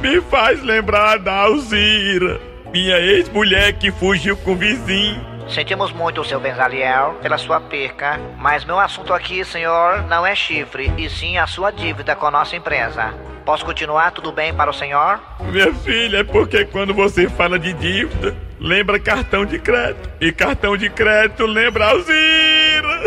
me 0.00 0.22
faz 0.22 0.62
lembrar 0.62 1.18
da 1.18 1.34
Alzira, 1.34 2.40
minha 2.72 2.98
ex-mulher 2.98 3.72
que 3.74 3.90
fugiu 3.90 4.36
com 4.36 4.52
o 4.52 4.56
vizinho. 4.56 5.38
Sentimos 5.48 5.92
muito, 5.92 6.22
seu 6.24 6.38
Benzaliel, 6.38 7.16
pela 7.22 7.38
sua 7.38 7.58
perca, 7.58 8.20
mas 8.36 8.64
meu 8.64 8.78
assunto 8.78 9.14
aqui, 9.14 9.42
senhor, 9.44 10.02
não 10.02 10.26
é 10.26 10.34
chifre, 10.34 10.92
e 10.98 11.08
sim 11.08 11.38
a 11.38 11.46
sua 11.46 11.70
dívida 11.70 12.14
com 12.14 12.26
a 12.26 12.30
nossa 12.30 12.54
empresa. 12.54 13.14
Posso 13.46 13.64
continuar? 13.64 14.10
Tudo 14.10 14.30
bem 14.30 14.52
para 14.52 14.70
o 14.70 14.74
senhor? 14.74 15.18
Minha 15.40 15.72
filha, 15.72 16.18
é 16.18 16.24
porque 16.24 16.66
quando 16.66 16.92
você 16.92 17.30
fala 17.30 17.58
de 17.58 17.72
dívida, 17.72 18.36
lembra 18.60 19.00
cartão 19.00 19.46
de 19.46 19.58
crédito. 19.58 20.10
E 20.20 20.30
cartão 20.32 20.76
de 20.76 20.90
crédito 20.90 21.46
lembra 21.46 21.86
Alzira. 21.86 23.02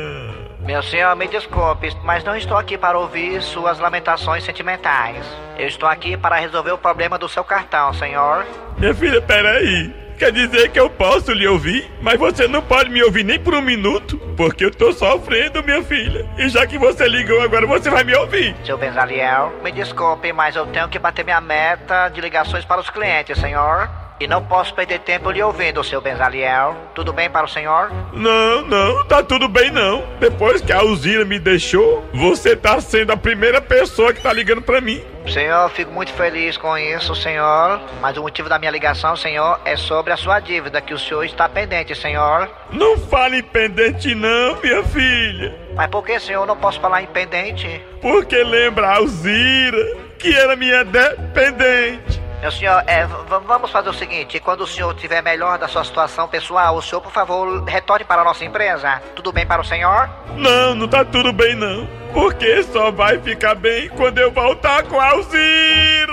Meu 0.67 0.83
senhor, 0.83 1.15
me 1.15 1.29
desculpe, 1.29 1.97
mas 2.03 2.25
não 2.25 2.37
estou 2.37 2.57
aqui 2.57 2.77
para 2.77 2.99
ouvir 2.99 3.41
suas 3.41 3.79
lamentações 3.79 4.43
sentimentais. 4.43 5.25
Eu 5.57 5.69
estou 5.69 5.89
aqui 5.89 6.17
para 6.17 6.41
resolver 6.41 6.73
o 6.73 6.79
problema 6.79 7.17
do 7.17 7.29
seu 7.29 7.45
cartão, 7.45 7.95
senhor. 7.95 8.45
Minha 8.77 8.93
filha, 8.93 9.23
peraí. 9.23 9.95
Quer 10.19 10.33
dizer 10.33 10.71
que 10.71 10.81
eu 10.81 10.91
posso 10.91 11.33
lhe 11.33 11.47
ouvir, 11.47 11.89
mas 12.03 12.19
você 12.19 12.49
não 12.49 12.61
pode 12.61 12.91
me 12.91 13.01
ouvir 13.05 13.23
nem 13.23 13.39
por 13.39 13.55
um 13.55 13.63
minuto, 13.63 14.19
porque 14.37 14.65
eu 14.65 14.73
tô 14.73 14.93
sofrendo, 14.93 15.63
minha 15.63 15.85
filha. 15.85 16.29
E 16.37 16.49
já 16.49 16.67
que 16.67 16.77
você 16.77 17.07
ligou 17.07 17.41
agora, 17.43 17.65
você 17.65 17.89
vai 17.89 18.03
me 18.03 18.17
ouvir. 18.17 18.57
Seu 18.65 18.77
Benzaliel, 18.77 19.53
me 19.63 19.71
desculpe, 19.71 20.33
mas 20.33 20.57
eu 20.57 20.67
tenho 20.67 20.89
que 20.89 20.99
bater 20.99 21.25
minha 21.25 21.41
meta 21.41 22.09
de 22.09 22.21
ligações 22.21 22.65
para 22.65 22.81
os 22.81 22.91
clientes, 22.91 23.39
senhor. 23.39 23.89
E 24.19 24.27
não 24.27 24.43
posso 24.43 24.73
perder 24.75 25.01
tempo 25.01 25.31
lhe 25.31 25.43
ouvindo, 25.43 25.85
seu 25.85 26.01
Benzaliel. 26.01 26.75
Tudo 26.95 27.13
bem 27.13 27.29
para 27.29 27.45
o 27.45 27.49
senhor? 27.49 27.93
Não, 28.15 28.63
não, 28.63 29.05
tá 29.05 29.23
tudo 29.23 29.47
bem 29.47 29.71
não. 29.71 30.03
Depois 30.19 30.63
que 30.63 30.73
a 30.73 30.79
Alzira 30.79 31.25
me 31.25 31.39
deixou, 31.39 32.03
você 32.15 32.57
tá 32.57 32.81
sendo 32.81 33.13
a 33.13 33.17
primeira 33.17 33.61
pessoa 33.61 34.15
que 34.15 34.23
tá 34.23 34.33
ligando 34.33 34.63
pra 34.63 34.81
mim. 34.81 35.03
Senhor, 35.29 35.69
fico 35.71 35.93
muito 35.93 36.13
feliz 36.13 36.57
com 36.57 36.79
isso, 36.79 37.15
senhor. 37.15 37.81
Mas 38.01 38.17
o 38.17 38.23
motivo 38.23 38.49
da 38.49 38.59
minha 38.59 38.71
ligação, 38.71 39.17
senhor, 39.17 39.61
é 39.65 39.77
sobre 39.77 40.13
a 40.13 40.17
sua 40.17 40.41
dívida 40.41 40.81
que 40.81 40.95
o 40.95 40.99
senhor 40.99 41.25
está 41.25 41.47
pendente, 41.49 41.95
senhor. 41.95 42.49
Não 42.71 42.97
fale 42.97 43.39
em 43.39 43.43
pendente 43.43 44.15
não, 44.15 44.61
minha 44.63 44.83
filha. 44.85 45.55
Mas 45.75 45.89
por 45.89 46.05
que, 46.05 46.19
senhor, 46.21 46.47
não 46.47 46.57
posso 46.57 46.81
falar 46.81 47.03
em 47.03 47.07
pendente? 47.07 47.83
Porque 48.01 48.43
lembra 48.43 48.87
a 48.89 48.97
Alzira, 48.97 49.97
que 50.19 50.35
era 50.35 50.57
minha 50.57 50.85
dependente. 50.85 52.26
Meu 52.41 52.53
senhor, 52.53 52.83
é, 52.87 53.07
vamos 53.47 53.71
fazer 53.71 53.89
o 53.89 53.95
seguinte: 53.95 54.39
quando 54.41 54.61
o 54.63 54.67
senhor 54.67 54.95
tiver 54.95 55.23
melhor 55.23 55.59
da 55.59 55.69
sua 55.69 55.85
situação 55.85 56.29
pessoal, 56.29 56.77
o 56.77 56.83
senhor, 56.83 57.01
por 57.01 57.13
favor, 57.13 57.65
retorne 57.65 58.05
para 58.05 58.21
a 58.23 58.25
nossa 58.25 58.45
empresa. 58.45 59.01
Tudo 59.15 59.33
bem 59.33 59.47
para 59.47 59.63
o 59.63 59.65
senhor? 59.65 60.09
Não, 60.37 60.75
não 60.75 60.87
tá 60.87 61.05
tudo 61.05 61.33
bem 61.33 61.55
não. 61.55 61.89
Porque 62.13 62.63
só 62.65 62.91
vai 62.91 63.19
ficar 63.19 63.55
bem 63.55 63.89
quando 63.91 64.19
eu 64.19 64.31
voltar 64.31 64.83
com 64.85 65.01
a 65.01 65.11
Alzira. 65.11 66.13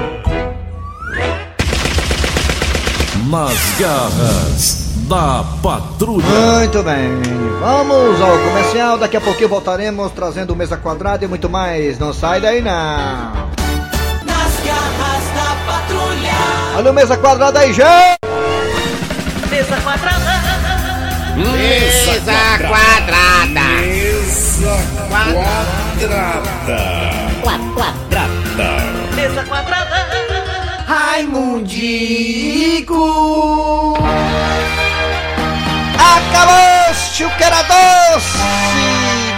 Nas 3.30 3.78
garras 3.78 4.90
da 5.08 5.44
patrulha. 5.62 6.24
Muito 6.24 6.82
bem, 6.82 7.20
vamos 7.60 8.20
ao 8.20 8.38
comercial. 8.38 8.98
Daqui 8.98 9.16
a 9.16 9.20
pouquinho 9.20 9.48
voltaremos 9.48 10.12
trazendo 10.12 10.54
mesa 10.56 10.76
quadrada 10.76 11.24
e 11.24 11.28
muito 11.28 11.48
mais. 11.48 11.98
Não 11.98 12.12
sai 12.12 12.40
daí 12.40 12.60
não. 12.60 13.59
Garras 14.70 15.24
da 15.34 15.50
patrulha. 15.66 16.38
Olha 16.76 16.90
o 16.90 16.94
mesa 16.94 17.16
quadrada 17.16 17.58
aí, 17.60 17.72
gente. 17.72 18.20
Mesa 19.50 19.76
quadrada. 19.80 20.40
Mesa 21.36 22.58
quadrada. 22.68 23.66
Mesa 23.82 24.78
quadrada. 25.08 26.78
Quadrada. 27.42 28.24
Mesa 29.16 29.42
quadrada. 29.44 29.98
Raimundico. 30.86 32.20
Acabou-se 35.98 37.24
o 37.24 37.30
que 37.30 37.44
era 37.44 37.62
doce, 37.62 38.38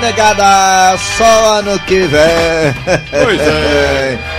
negada, 0.01 0.97
só 1.17 1.59
ano 1.59 1.79
que 1.81 2.03
vem. 2.03 2.75
Pois 3.11 3.41
é. 3.41 4.19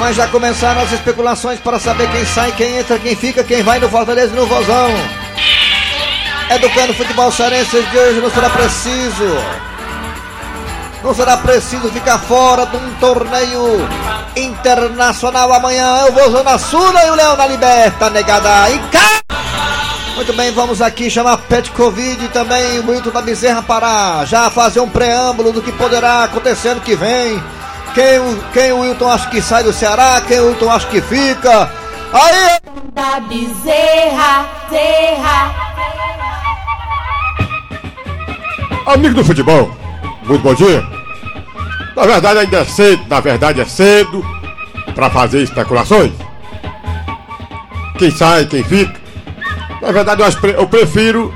Mas 0.00 0.16
já 0.16 0.26
começaram 0.28 0.80
as 0.80 0.90
especulações 0.92 1.60
para 1.60 1.78
saber 1.78 2.10
quem 2.10 2.24
sai, 2.24 2.50
quem 2.52 2.78
entra, 2.78 2.98
quem 2.98 3.14
fica, 3.14 3.44
quem 3.44 3.62
vai 3.62 3.78
no 3.78 3.86
Fortaleza 3.86 4.32
e 4.32 4.36
no 4.36 4.46
Vozão. 4.46 4.88
Educando 6.48 6.94
futebol 6.94 7.30
cearense 7.30 7.82
de 7.82 7.98
hoje 7.98 8.18
não 8.18 8.30
será 8.30 8.48
preciso. 8.48 9.36
Não 11.04 11.14
será 11.14 11.36
preciso 11.36 11.90
ficar 11.90 12.18
fora 12.18 12.64
de 12.64 12.78
um 12.78 12.94
torneio 12.94 13.86
internacional 14.34 15.52
amanhã. 15.52 16.06
Eu 16.06 16.12
vou 16.12 16.42
na 16.42 16.58
Sula 16.58 17.04
e 17.04 17.10
o 17.10 17.14
Leão 17.14 17.36
na 17.36 17.46
Liberta, 17.46 18.08
negada. 18.08 18.70
Em 18.70 18.78
casa! 18.88 19.20
Muito 20.16 20.32
bem, 20.32 20.50
vamos 20.50 20.80
aqui 20.80 21.10
chamar 21.10 21.36
Pet 21.36 21.70
Covid 21.72 22.24
e 22.24 22.28
também 22.28 22.78
o 22.78 23.10
da 23.12 23.20
Bezerra 23.20 23.62
para 23.62 24.24
já 24.24 24.48
fazer 24.48 24.80
um 24.80 24.88
preâmbulo 24.88 25.52
do 25.52 25.60
que 25.60 25.72
poderá 25.72 26.24
acontecer 26.24 26.74
no 26.74 26.80
que 26.80 26.96
vem. 26.96 27.59
Quem, 27.94 28.18
o- 28.20 28.42
quem 28.52 28.72
o 28.72 28.80
Wilton 28.80 29.08
acha 29.10 29.28
que 29.30 29.42
sai 29.42 29.62
do 29.64 29.72
Ceará, 29.72 30.20
quem 30.26 30.38
o 30.40 30.48
Wilton 30.48 30.70
acha 30.70 30.86
que 30.88 31.00
fica. 31.00 31.70
Aí! 32.12 32.60
Da 32.92 33.20
bezerra, 33.20 34.46
zerra. 34.70 35.54
Amigo 38.86 39.14
do 39.14 39.24
futebol, 39.24 39.70
muito 40.24 40.42
bom 40.42 40.54
dia. 40.54 40.84
Na 41.96 42.04
verdade 42.06 42.38
ainda 42.40 42.58
é 42.58 42.64
cedo, 42.64 43.04
na 43.08 43.20
verdade 43.20 43.60
é 43.60 43.64
cedo 43.64 44.24
para 44.94 45.10
fazer 45.10 45.42
especulações. 45.42 46.12
Quem 47.98 48.10
sai, 48.10 48.46
quem 48.46 48.64
fica. 48.64 48.98
Na 49.82 49.92
verdade 49.92 50.22
eu, 50.22 50.26
acho 50.26 50.40
pre- 50.40 50.54
eu 50.56 50.66
prefiro 50.66 51.32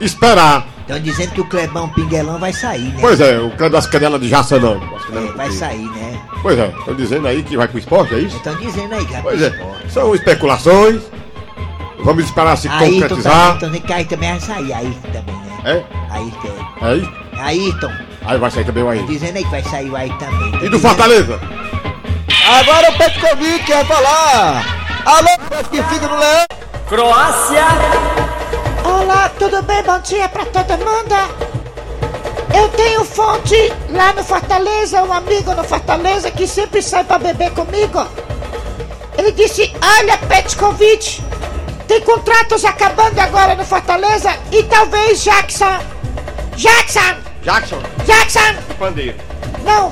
esperar. 0.00 0.64
Estão 0.86 1.00
dizendo 1.00 1.32
que 1.32 1.40
o 1.40 1.44
Clebão 1.44 1.88
Pinguelão 1.88 2.38
vai 2.38 2.52
sair, 2.52 2.92
né? 2.92 2.98
Pois 3.00 3.20
é, 3.20 3.40
o 3.40 3.50
cara 3.50 3.70
das 3.70 3.88
canelas 3.88 4.20
de 4.20 4.28
Jaça 4.28 4.56
não. 4.60 4.80
É, 5.12 5.32
vai 5.32 5.50
sair, 5.50 5.84
né? 5.90 6.22
Pois 6.40 6.56
é, 6.56 6.68
estão 6.68 6.94
dizendo 6.94 7.26
aí 7.26 7.42
que 7.42 7.56
vai 7.56 7.66
pro 7.66 7.76
esporte, 7.76 8.14
é 8.14 8.18
isso? 8.18 8.36
Estão 8.36 8.54
dizendo 8.54 8.94
aí, 8.94 9.04
cara. 9.04 9.22
Pois 9.24 9.42
é, 9.42 9.52
são 9.88 10.14
especulações. 10.14 11.02
Vamos 12.04 12.24
esperar 12.24 12.56
se 12.56 12.68
Ayrton 12.68 13.00
concretizar. 13.00 13.58
também, 13.58 13.58
também, 13.58 13.80
que 13.80 13.92
aí 13.92 14.04
também 14.04 14.30
vai 14.30 14.40
sair, 14.40 14.72
Ayrton 14.72 15.10
também, 15.10 15.34
né? 15.34 15.58
É? 15.64 15.84
Ayrton. 16.14 16.54
Aí? 16.80 17.10
Ayrton. 17.36 17.92
Aí 18.24 18.38
vai 18.38 18.50
sair 18.52 18.64
também 18.64 18.84
o 18.84 18.88
aí. 18.88 19.02
Dizendo 19.06 19.36
aí 19.38 19.44
que 19.44 19.50
vai 19.50 19.64
sair 19.64 19.90
o 19.90 19.96
Ayrton 19.96 20.18
também. 20.18 20.64
E 20.66 20.68
do 20.68 20.78
Fortaleza? 20.78 21.40
Agora 22.60 22.92
o 22.92 22.96
Petkovic 22.96 23.64
quer 23.64 23.84
falar. 23.86 24.64
Alô, 25.04 25.28
Petkovic 25.48 25.68
que 25.68 25.94
fica 25.94 26.06
no 26.06 26.16
leão. 26.16 26.46
Croácia. 26.88 28.25
Olá, 28.98 29.30
tudo 29.38 29.62
bem? 29.62 29.82
Bom 29.82 30.00
dia 30.00 30.26
pra 30.26 30.46
todo 30.46 30.70
mundo. 30.78 31.14
Eu 32.56 32.66
tenho 32.70 33.04
fonte 33.04 33.54
lá 33.90 34.14
no 34.14 34.24
Fortaleza, 34.24 35.02
um 35.02 35.12
amigo 35.12 35.54
no 35.54 35.62
Fortaleza 35.62 36.30
que 36.30 36.46
sempre 36.46 36.80
sai 36.80 37.04
pra 37.04 37.18
beber 37.18 37.50
comigo. 37.50 38.06
Ele 39.18 39.32
disse: 39.32 39.70
Olha, 39.98 40.16
Petkovic, 40.16 41.22
tem 41.86 42.00
contratos 42.00 42.64
acabando 42.64 43.18
agora 43.20 43.54
no 43.54 43.66
Fortaleza 43.66 44.34
e 44.50 44.62
talvez 44.62 45.22
Jackson. 45.22 45.78
Jackson! 46.56 47.16
Jackson. 47.42 47.82
Jackson! 48.06 48.62
Pandeiro. 48.78 49.18
Não, 49.62 49.90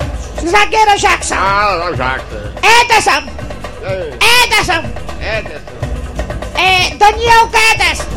zagueiro 0.49 0.97
Jackson! 0.97 1.35
Ah, 1.37 1.91
o 1.91 1.95
Jackson. 1.95 2.37
Ederson! 2.81 3.23
Ederson! 4.45 4.83
Ederson. 5.21 5.75
É, 6.57 6.95
Daniel 6.95 7.49
Guedes! 7.49 8.14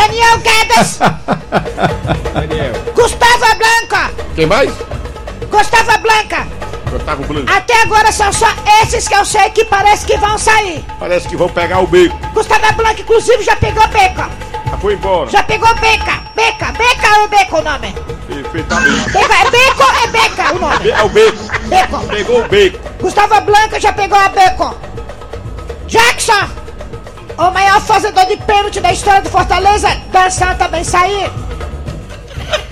Daniel 0.00 0.38
Guedes! 0.38 0.98
Daniel. 2.32 2.72
Gustavo 2.94 3.54
Blanca! 3.58 4.10
Quem 4.34 4.46
mais? 4.46 4.72
Gustavo 5.50 5.98
Blanca! 5.98 6.46
Gustavo 6.90 7.22
Blanco. 7.24 7.52
Até 7.52 7.82
agora 7.82 8.10
são 8.10 8.32
só 8.32 8.46
esses 8.82 9.06
que 9.06 9.14
eu 9.14 9.24
sei 9.26 9.50
que 9.50 9.64
parece 9.66 10.06
que 10.06 10.16
vão 10.16 10.38
sair. 10.38 10.84
Parece 10.98 11.28
que 11.28 11.36
vão 11.36 11.50
pegar 11.50 11.80
o 11.80 11.86
beco. 11.86 12.16
Gustavo 12.32 12.72
Blanca, 12.72 13.00
inclusive, 13.02 13.42
já 13.42 13.54
pegou 13.56 13.86
beca. 13.88 14.30
Já 14.70 14.78
foi 14.78 14.94
embora. 14.94 15.30
Já 15.30 15.42
pegou 15.42 15.72
beca. 15.74 16.18
Beca, 16.34 16.72
beca 16.72 17.20
ou 17.20 17.28
beco 17.28 17.58
o 17.58 17.62
nome? 17.62 17.94
Perfeitamente. 18.26 19.10
Beca, 19.10 19.34
é 19.34 19.50
beco 19.50 19.82
ou 19.82 19.90
é 19.90 20.06
beca 20.08 20.54
o 20.54 20.58
nome? 20.58 20.88
É 20.90 21.02
o 21.02 21.08
beco. 21.10 21.44
Beco. 21.68 22.06
Pegou 22.06 22.40
o 22.40 22.48
beco. 22.48 22.78
Gustavo 23.02 23.40
Blanca 23.42 23.78
já 23.78 23.92
pegou 23.92 24.18
a 24.18 24.28
beco. 24.30 24.74
Jackson, 25.86 26.48
o 27.48 27.50
maior 27.50 27.80
fazedor 27.80 28.26
de 28.26 28.36
pênalti 28.36 28.80
da 28.80 28.92
história 28.92 29.22
do 29.22 29.30
Fortaleza, 29.30 29.88
dançando 30.12 30.58
também 30.58 30.84
sair. 30.84 31.30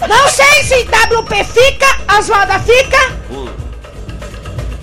Não 0.07 0.29
sei 0.29 0.63
se 0.65 0.83
WP 0.83 1.45
fica, 1.45 2.17
Oswalda 2.19 2.59
fica 2.61 3.19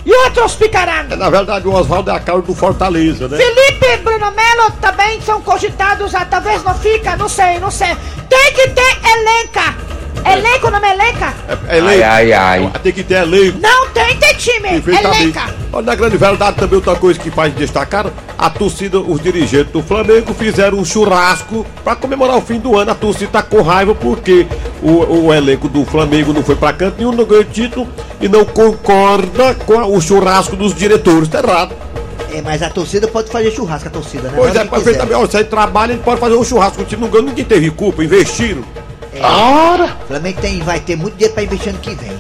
e 0.06 0.14
outros 0.14 0.54
ficarão. 0.54 1.08
É, 1.10 1.16
na 1.16 1.30
verdade, 1.30 1.68
o 1.68 1.74
Oswaldo 1.74 2.12
é 2.12 2.16
a 2.16 2.20
cara 2.20 2.42
do 2.42 2.54
Fortaleza, 2.54 3.28
né? 3.28 3.38
Felipe 3.38 3.86
e 3.86 3.98
Bruno 3.98 4.32
Melo 4.32 4.72
também 4.80 5.20
são 5.22 5.42
cogitados, 5.42 6.14
ah, 6.14 6.26
talvez 6.26 6.64
não 6.64 6.76
fica, 6.76 7.16
não 7.18 7.28
sei, 7.28 7.60
não 7.60 7.72
sei. 7.72 7.96
Tem 8.30 8.54
que 8.54 8.70
ter 8.70 8.98
elenca. 9.04 9.85
Elenco 10.24 10.70
não 10.72 10.80
é 10.84 10.94
elenca? 10.94 11.34
É 11.68 11.78
elenco. 11.78 11.90
Ai, 11.90 12.04
ai, 12.04 12.34
ai. 12.34 12.72
Tem 12.82 12.92
que 12.94 13.04
ter 13.04 13.16
elenco. 13.16 13.60
Não 13.62 13.88
tem 13.90 14.16
ter 14.18 14.34
time, 14.36 14.70
elenca. 14.70 15.54
Olha, 15.72 15.86
na 15.86 15.96
grande 15.96 16.18
verdade, 16.18 16.58
também 16.58 16.76
outra 16.76 16.96
coisa 16.96 17.20
que 17.20 17.30
faz 17.30 17.54
destacar, 17.56 18.08
a 18.38 18.50
torcida, 18.50 19.00
os 19.00 19.20
dirigentes 19.22 19.72
do 19.72 19.82
Flamengo 19.84 20.34
fizeram 20.34 20.78
um 20.80 20.86
churrasco 20.86 21.66
para 21.84 21.96
comemorar 21.96 22.38
o 22.38 22.42
fim 22.42 22.60
do 22.60 22.78
ano. 22.78 22.92
A 22.92 22.96
torcida 22.96 23.30
tá 23.32 23.44
com 23.44 23.62
raiva 23.62 23.94
porque 23.94 24.48
o, 24.82 25.26
o 25.28 25.34
elenco 25.34 25.68
do 25.70 25.86
Flamengo 25.86 26.34
não 26.34 26.44
foi 26.44 26.56
para 26.56 26.74
canto 26.74 26.96
nenhum, 26.98 27.12
não 27.12 27.26
ganhou 27.26 27.44
título 27.44 27.88
e 28.22 28.28
não 28.28 28.46
concorda 28.46 29.54
com 29.66 29.80
a- 29.80 29.86
o 29.86 30.00
churrasco 30.02 30.56
dos 30.56 30.74
diretores. 30.74 31.28
Tá 31.28 31.40
errado. 31.40 31.76
É, 32.34 32.42
mas 32.42 32.62
a 32.62 32.70
torcida 32.70 33.08
pode 33.08 33.30
fazer 33.30 33.52
churrasco, 33.52 33.88
a 33.88 33.92
torcida, 33.92 34.24
né? 34.30 34.34
Pois 34.36 34.56
é, 34.56 34.60
o 34.60 34.64
que 34.64 34.70
quiser. 34.70 34.84
perfeitamente. 34.84 35.24
Ó, 35.24 35.28
Se 35.30 35.38
aí 35.38 35.44
trabalha, 35.44 35.94
ele 35.94 36.02
pode 36.04 36.20
fazer 36.20 36.36
um 36.36 36.44
churrasco. 36.44 36.82
O 36.82 36.86
time 36.86 37.02
não 37.04 37.10
ganhou, 37.10 37.28
ninguém 37.28 37.46
teve 37.46 37.70
culpa, 37.72 38.04
investiram. 38.04 38.64
Ora! 39.22 39.98
O 40.04 40.08
Flamengo 40.08 40.42
tem, 40.42 40.62
vai 40.62 40.80
ter 40.80 40.96
muito 40.96 41.16
dinheiro 41.16 41.34
pra 41.34 41.44
investir 41.44 41.70
ano 41.70 41.80
que 41.80 41.96
vem. 41.96 42.20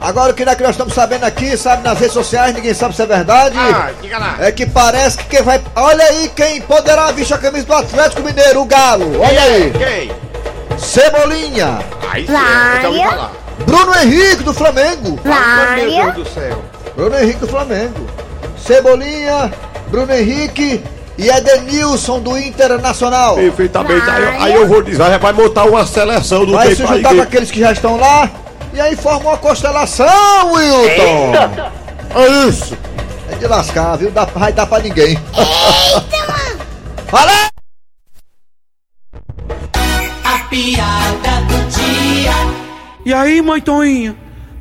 Agora 0.00 0.30
o 0.30 0.34
que, 0.34 0.42
é 0.42 0.54
que 0.54 0.62
nós 0.62 0.72
estamos 0.72 0.94
sabendo 0.94 1.24
aqui, 1.24 1.56
sabe, 1.56 1.82
nas 1.82 1.98
redes 1.98 2.14
sociais, 2.14 2.54
ninguém 2.54 2.72
sabe 2.74 2.94
se 2.94 3.02
é 3.02 3.06
verdade. 3.06 3.56
Ah, 3.58 3.90
diga 4.00 4.18
lá. 4.18 4.36
É 4.38 4.52
que 4.52 4.66
parece 4.66 5.16
que 5.18 5.24
quem 5.24 5.42
vai. 5.42 5.60
Olha 5.74 6.04
aí 6.04 6.30
quem 6.36 6.60
poderá 6.60 7.10
vestir 7.10 7.34
a 7.34 7.38
camisa 7.38 7.66
do 7.66 7.72
Atlético 7.72 8.22
Mineiro, 8.22 8.60
o 8.60 8.66
Galo. 8.66 9.20
Olha 9.20 9.42
aí. 9.42 9.72
Quem? 9.72 10.78
Cebolinha. 10.78 11.78
Aí 12.10 12.26
sim, 12.26 12.32
eu 12.32 12.82
já 12.82 12.88
ouvi 12.88 13.02
falar. 13.02 13.32
Bruno 13.64 13.94
Henrique 13.96 14.42
do 14.44 14.54
Flamengo. 14.54 15.18
Meu 15.24 16.12
Deus 16.12 16.14
do 16.14 16.34
céu. 16.34 16.62
Bruno 16.94 17.18
Henrique 17.18 17.40
do 17.40 17.48
Flamengo. 17.48 18.06
Cebolinha, 18.58 19.52
Bruno 19.88 20.12
Henrique 20.14 20.84
e 21.18 21.28
Edenilson 21.28 22.20
do 22.20 22.36
Internacional. 22.38 23.36
Perfeitamente. 23.36 24.08
Aí, 24.10 24.22
eu- 24.22 24.42
aí 24.42 24.54
eu 24.54 24.66
vou 24.68 24.82
dizer, 24.82 25.02
aí 25.02 25.18
vai 25.18 25.32
montar 25.32 25.64
uma 25.64 25.86
seleção 25.86 26.44
do 26.44 26.52
Vai 26.52 26.74
se 26.74 26.82
aí 26.82 26.88
juntar 26.96 27.14
com 27.14 27.20
aqueles 27.22 27.50
que 27.50 27.60
já 27.60 27.72
estão 27.72 27.96
lá 27.96 28.30
e 28.74 28.80
aí 28.80 28.94
forma 28.96 29.30
uma 29.30 29.38
constelação, 29.38 30.52
Wilton. 30.52 31.32
Eita. 31.32 31.72
É 32.14 32.28
isso. 32.48 32.76
É 33.30 33.34
de 33.34 33.46
lascar, 33.46 33.96
viu? 33.96 34.10
Dá, 34.10 34.24
vai 34.24 34.52
dar 34.52 34.66
pra 34.66 34.78
ninguém. 34.80 35.18
Fala! 37.08 37.32
A 40.24 40.38
piada 40.50 41.40
do 41.48 41.68
dia. 41.70 42.32
E 43.04 43.12
aí, 43.14 43.40
mãe 43.42 43.60
Toinha? 43.60 44.16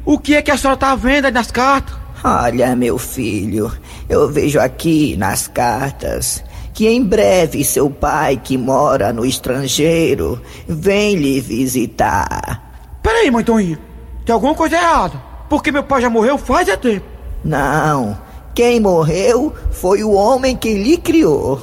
O 0.05 0.19
que 0.19 0.35
é 0.35 0.41
que 0.41 0.51
a 0.51 0.57
senhora 0.57 0.77
tá 0.77 0.95
vendo 0.95 1.25
aí 1.25 1.31
nas 1.31 1.49
cartas? 1.51 1.95
Olha, 2.23 2.75
meu 2.75 2.97
filho, 2.97 3.71
eu 4.07 4.29
vejo 4.29 4.59
aqui 4.59 5.15
nas 5.17 5.47
cartas 5.47 6.43
que 6.73 6.87
em 6.87 7.01
breve 7.01 7.63
seu 7.63 7.89
pai, 7.89 8.35
que 8.35 8.57
mora 8.57 9.13
no 9.13 9.25
estrangeiro, 9.25 10.41
vem 10.67 11.15
lhe 11.15 11.39
visitar. 11.39 12.99
Peraí, 13.01 13.31
mãe 13.31 13.45
Toinha. 13.45 13.79
Tem 14.25 14.33
alguma 14.33 14.53
coisa 14.53 14.75
errada. 14.75 15.21
Porque 15.47 15.71
meu 15.71 15.83
pai 15.83 16.01
já 16.01 16.09
morreu 16.09 16.37
faz 16.37 16.67
é 16.67 16.75
tempo. 16.75 17.05
Não, 17.43 18.17
quem 18.53 18.79
morreu 18.79 19.53
foi 19.71 20.03
o 20.03 20.11
homem 20.11 20.57
que 20.57 20.73
lhe 20.73 20.97
criou. 20.97 21.61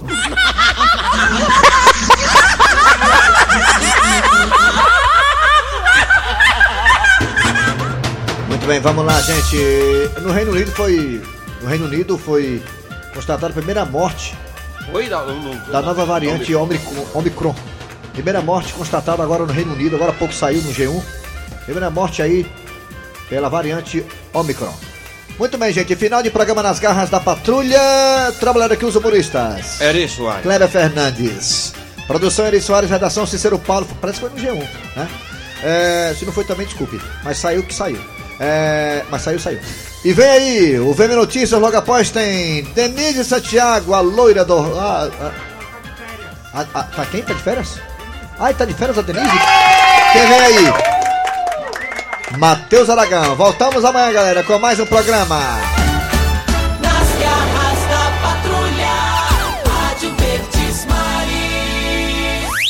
Muito 8.48 8.66
bem, 8.66 8.80
vamos 8.80 9.04
lá, 9.04 9.20
gente. 9.20 10.10
No 10.22 10.32
Reino 10.32 10.52
Unido 10.52 10.70
foi. 10.70 11.20
No 11.62 11.68
Reino 11.68 11.86
Unido 11.86 12.18
foi 12.18 12.62
constatada 13.14 13.48
a 13.48 13.50
primeira 13.50 13.84
morte 13.84 14.34
Oi, 14.92 15.08
da, 15.08 15.24
não- 15.24 15.56
da 15.70 15.80
nova 15.80 16.04
variante 16.04 16.54
Omicron. 16.54 17.06
Omicron. 17.14 17.54
Primeira 18.12 18.42
morte 18.42 18.72
constatada 18.74 19.22
agora 19.22 19.46
no 19.46 19.52
Reino 19.52 19.72
Unido, 19.72 19.96
agora 19.96 20.10
há 20.10 20.14
pouco 20.14 20.34
saiu 20.34 20.60
no 20.62 20.72
G1. 20.72 21.02
Primeira 21.64 21.88
morte 21.90 22.20
aí 22.20 22.44
pela 23.28 23.48
variante 23.48 24.04
Omicron. 24.32 24.74
Muito 25.38 25.56
bem, 25.56 25.72
gente. 25.72 25.96
Final 25.96 26.22
de 26.22 26.30
programa 26.30 26.62
nas 26.62 26.78
garras 26.78 27.08
da 27.08 27.18
patrulha. 27.20 27.80
Trabalhando 28.38 28.72
aqui 28.72 28.84
os 28.84 28.96
humoristas. 28.96 29.80
Eri 29.80 30.06
Soares. 30.08 30.42
Kleber 30.42 30.68
Fernandes. 30.68 31.72
Produção 32.06 32.46
Eri 32.46 32.60
Soares, 32.60 32.90
redação 32.90 33.24
Cícero 33.26 33.58
Paulo. 33.58 33.86
Parece 34.00 34.20
que 34.20 34.28
foi 34.28 34.38
no 34.38 34.46
G1, 34.46 34.68
né? 34.96 35.08
É, 35.62 36.14
se 36.18 36.26
não 36.26 36.32
foi 36.32 36.44
também, 36.44 36.66
desculpe. 36.66 37.00
Mas 37.24 37.38
saiu 37.38 37.62
que 37.62 37.72
saiu. 37.74 37.98
É, 38.38 39.04
mas 39.10 39.22
saiu, 39.22 39.38
saiu. 39.38 39.58
E 40.04 40.12
vem 40.12 40.28
aí, 40.28 40.80
o 40.80 40.92
VM 40.92 41.14
Notícias 41.14 41.60
logo 41.60 41.76
após 41.76 42.10
tem 42.10 42.64
Denise 42.74 43.24
Santiago, 43.24 43.94
a 43.94 44.00
loira 44.00 44.44
do. 44.44 44.58
Ah, 44.76 45.08
ah, 45.20 45.32
ah, 46.54 46.66
ah, 46.74 46.82
tá 46.82 47.06
quem? 47.06 47.22
Tá 47.22 47.32
de 47.32 47.42
férias? 47.42 47.78
Ai, 48.36 48.52
tá 48.52 48.64
de 48.64 48.74
férias 48.74 48.98
a 48.98 49.02
Denise? 49.02 49.30
Quem 50.12 50.26
vem 50.26 50.40
aí? 50.40 50.92
Matheus 52.36 52.90
Aragão. 52.90 53.36
Voltamos 53.36 53.84
amanhã, 53.84 54.12
galera, 54.12 54.42
com 54.42 54.58
mais 54.58 54.80
um 54.80 54.86
programa. 54.86 55.81